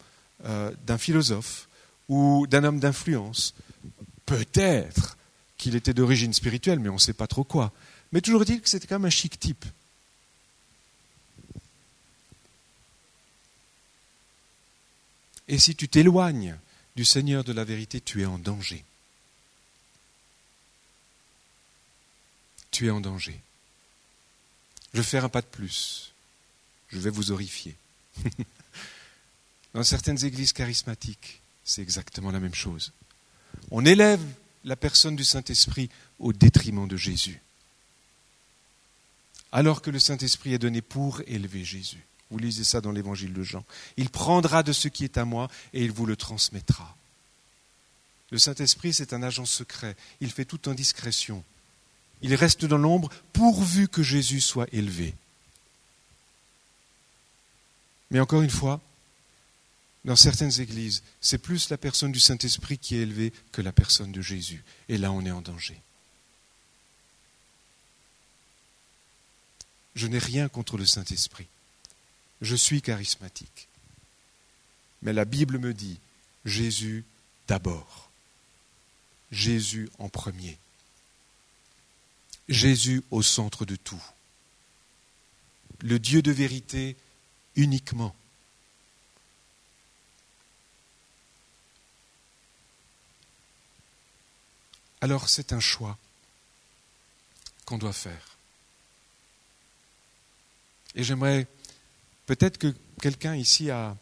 [0.46, 1.68] euh, d'un philosophe
[2.10, 3.54] ou d'un homme d'influence.
[4.26, 5.18] Peut-être
[5.58, 7.72] qu'il était d'origine spirituelle, mais on ne sait pas trop quoi.
[8.12, 9.66] Mais toujours dit que c'était quand même un chic type.
[15.52, 16.58] Et si tu t'éloignes
[16.96, 18.86] du Seigneur de la vérité, tu es en danger.
[22.72, 23.38] Tu es en danger.
[24.94, 26.14] Je vais faire un pas de plus.
[26.88, 27.76] Je vais vous horrifier.
[29.74, 32.94] Dans certaines églises charismatiques, c'est exactement la même chose.
[33.72, 34.24] On élève
[34.64, 35.90] la personne du Saint-Esprit
[36.20, 37.42] au détriment de Jésus.
[39.52, 42.06] Alors que le Saint-Esprit est donné pour élever Jésus.
[42.32, 43.66] Vous lisez ça dans l'évangile de Jean.
[43.98, 46.96] Il prendra de ce qui est à moi et il vous le transmettra.
[48.32, 49.98] Le Saint-Esprit, c'est un agent secret.
[50.22, 51.44] Il fait tout en discrétion.
[52.22, 55.14] Il reste dans l'ombre pourvu que Jésus soit élevé.
[58.10, 58.80] Mais encore une fois,
[60.06, 64.12] dans certaines églises, c'est plus la personne du Saint-Esprit qui est élevée que la personne
[64.12, 64.64] de Jésus.
[64.88, 65.82] Et là, on est en danger.
[69.96, 71.48] Je n'ai rien contre le Saint-Esprit.
[72.42, 73.68] Je suis charismatique.
[75.02, 76.00] Mais la Bible me dit
[76.46, 77.06] Jésus
[77.48, 78.10] d'abord.
[79.32, 80.58] Jésus en premier.
[82.50, 84.04] Jésus au centre de tout.
[85.80, 86.98] Le Dieu de vérité
[87.56, 88.16] uniquement.
[95.00, 95.98] Alors c'est un choix
[97.66, 98.38] qu'on doit faire.
[100.94, 101.48] Et j'aimerais
[102.32, 103.98] peut-être que quelqu'un ici a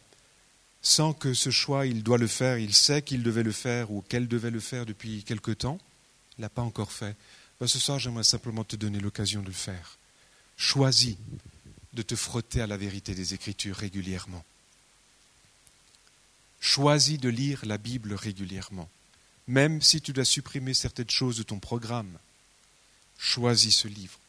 [0.84, 4.04] sent que ce choix, il doit le faire, il sait qu'il devait le faire ou
[4.04, 5.80] qu'elle devait le faire depuis quelque temps,
[6.38, 7.16] il l'a pas encore fait.
[7.60, 9.98] Ben, ce soir, j'aimerais simplement te donner l'occasion de le faire.
[10.58, 11.16] Choisis
[11.94, 14.46] de te frotter à la vérité des Écritures régulièrement.
[16.60, 18.92] Choisis de lire la Bible régulièrement,
[19.48, 22.20] même si tu dois supprimer certaines choses de ton programme.
[23.18, 24.20] Choisis ce livre.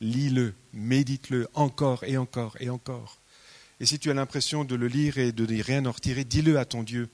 [0.00, 3.18] Lis-le, médite-le encore et encore et encore.
[3.80, 6.58] Et si tu as l'impression de le lire et de n'y rien en retirer, dis-le
[6.58, 7.08] à ton Dieu.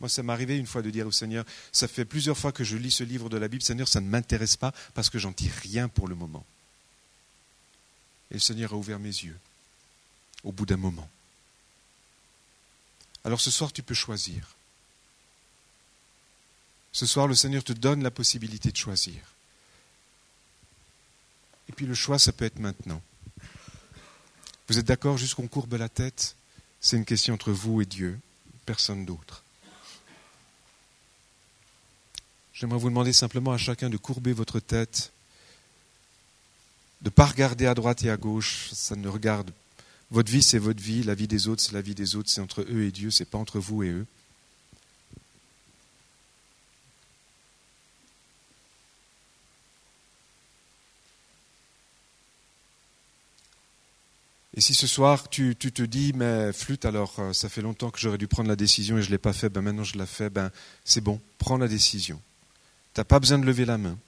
[0.00, 2.64] Moi, ça m'est arrivé une fois de dire au Seigneur, ça fait plusieurs fois que
[2.64, 5.32] je lis ce livre de la Bible, Seigneur, ça ne m'intéresse pas parce que j'en
[5.32, 6.44] tire rien pour le moment.
[8.30, 9.38] Et le Seigneur a ouvert mes yeux
[10.42, 11.08] au bout d'un moment.
[13.24, 14.56] Alors ce soir, tu peux choisir.
[16.92, 19.33] Ce soir, le Seigneur te donne la possibilité de choisir.
[21.68, 23.02] Et puis le choix, ça peut être maintenant.
[24.68, 26.36] Vous êtes d'accord jusqu'on courbe la tête?
[26.80, 28.18] C'est une question entre vous et Dieu,
[28.66, 29.42] personne d'autre.
[32.52, 35.12] J'aimerais vous demander simplement à chacun de courber votre tête,
[37.00, 39.50] de ne pas regarder à droite et à gauche, ça ne regarde.
[40.10, 42.40] Votre vie, c'est votre vie, la vie des autres, c'est la vie des autres, c'est
[42.40, 44.06] entre eux et Dieu, c'est pas entre vous et eux.
[54.56, 57.98] Et si ce soir tu, te dis, mais flûte, alors euh, ça fait longtemps que
[57.98, 60.06] j'aurais dû prendre la décision et je ne l'ai pas fait, ben maintenant je la
[60.06, 60.50] fais, ben
[60.84, 62.20] c'est bon, prends la décision.
[62.94, 63.98] Tu n'as pas besoin de lever la main.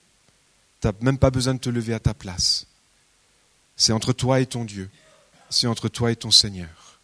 [0.81, 2.67] Tu n'as même pas besoin de te lever à ta place.
[3.77, 4.89] C'est entre toi et ton Dieu.
[5.51, 7.01] C'est entre toi et ton Seigneur.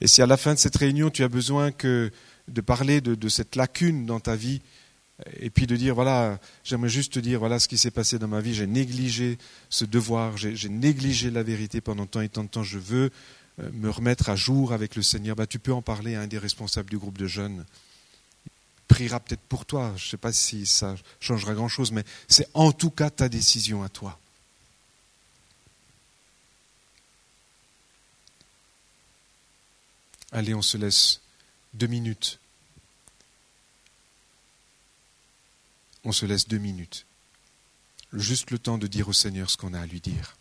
[0.00, 2.10] Et si à la fin de cette réunion, tu as besoin que
[2.48, 4.62] de parler de cette lacune dans ta vie,
[5.38, 8.28] et puis de dire, voilà, j'aimerais juste te dire, voilà ce qui s'est passé dans
[8.28, 12.48] ma vie, j'ai négligé ce devoir, j'ai négligé la vérité pendant tant et tant de
[12.48, 13.10] temps, je veux
[13.60, 16.26] euh, me remettre à jour avec le Seigneur, bah, tu peux en parler à un
[16.26, 17.64] des responsables du groupe de jeunes.
[18.46, 18.50] Il
[18.88, 22.72] priera peut-être pour toi, je ne sais pas si ça changera grand-chose, mais c'est en
[22.72, 24.18] tout cas ta décision à toi.
[30.32, 31.20] Allez, on se laisse
[31.74, 32.38] deux minutes
[36.04, 37.06] on se laisse deux minutes.
[38.12, 40.36] Juste le temps de dire au Seigneur ce qu'on a à lui dire.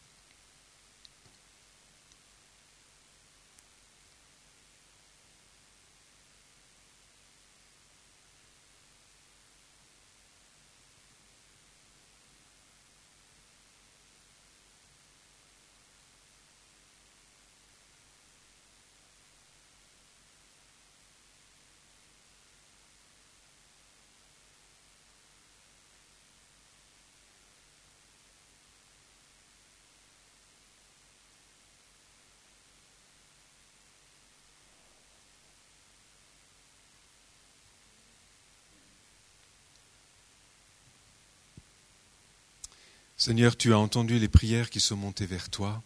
[43.19, 45.83] Seigneur, tu as entendu les prières qui sont montées vers toi.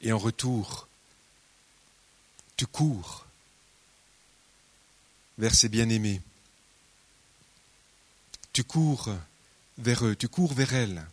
[0.00, 0.88] Et en retour,
[2.56, 3.26] tu cours
[5.36, 6.22] vers ces bien-aimés.
[8.54, 9.10] Tu cours
[9.76, 11.04] vers eux, tu cours vers elles.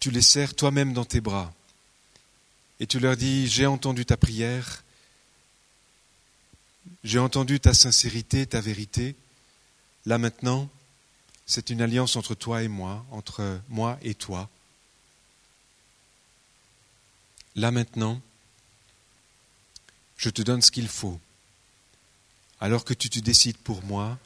[0.00, 1.52] Tu les serres toi-même dans tes bras.
[2.80, 4.82] Et tu leur dis, j'ai entendu ta prière,
[7.04, 9.14] j'ai entendu ta sincérité, ta vérité.
[10.06, 10.68] Là maintenant,
[11.46, 14.48] c'est une alliance entre toi et moi, entre moi et toi.
[17.54, 18.20] Là maintenant,
[20.16, 21.20] je te donne ce qu'il faut.
[22.60, 24.18] Alors que tu te décides pour moi,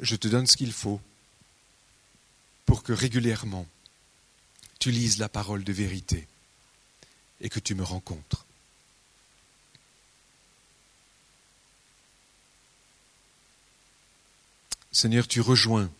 [0.00, 1.00] je te donne ce qu'il faut
[2.64, 3.66] pour que régulièrement
[4.78, 6.26] tu lises la parole de vérité
[7.40, 8.45] et que tu me rencontres.
[14.96, 15.90] Seigneur, tu rejoins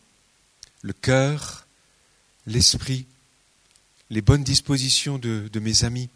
[0.81, 1.67] le cœur,
[2.47, 3.05] l'esprit,
[4.09, 6.09] les bonnes dispositions de, mes amis.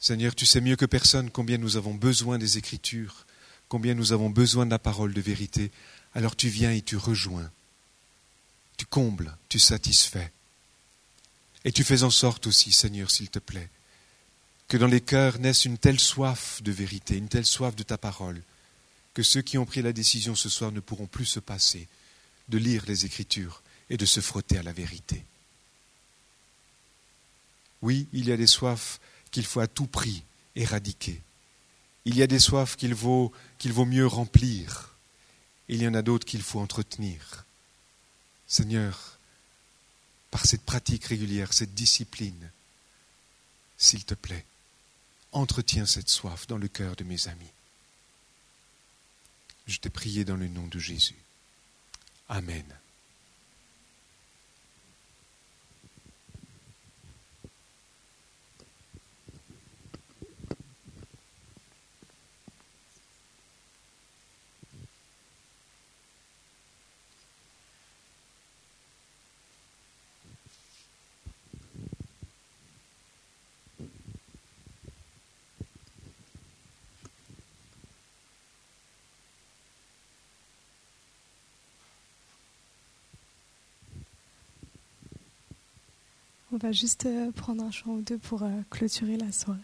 [0.00, 3.26] Seigneur, tu sais mieux que personne combien nous avons besoin des Écritures,
[3.68, 5.70] combien nous avons besoin de la parole de vérité.
[6.16, 7.48] Alors tu viens et tu rejoins,
[8.76, 10.32] tu combles, tu satisfais.
[11.64, 13.70] Et tu fais en sorte aussi, Seigneur, s'il te plaît,
[14.66, 17.98] que dans les cœurs naisse une telle soif de vérité, une telle soif de ta
[17.98, 18.42] parole,
[19.18, 21.88] que ceux qui ont pris la décision ce soir ne pourront plus se passer
[22.48, 25.24] de lire les Écritures et de se frotter à la vérité.
[27.82, 29.00] Oui, il y a des soifs
[29.32, 30.22] qu'il faut à tout prix
[30.54, 31.20] éradiquer.
[32.04, 34.94] Il y a des soifs qu'il vaut, qu'il vaut mieux remplir.
[35.66, 37.44] Il y en a d'autres qu'il faut entretenir.
[38.46, 39.18] Seigneur,
[40.30, 42.52] par cette pratique régulière, cette discipline,
[43.78, 44.46] s'il te plaît,
[45.32, 47.50] entretiens cette soif dans le cœur de mes amis.
[49.68, 51.22] Je t'ai prié dans le nom de Jésus.
[52.28, 52.64] Amen.
[86.50, 89.60] On va juste euh, prendre un chant ou deux pour euh, clôturer la soirée.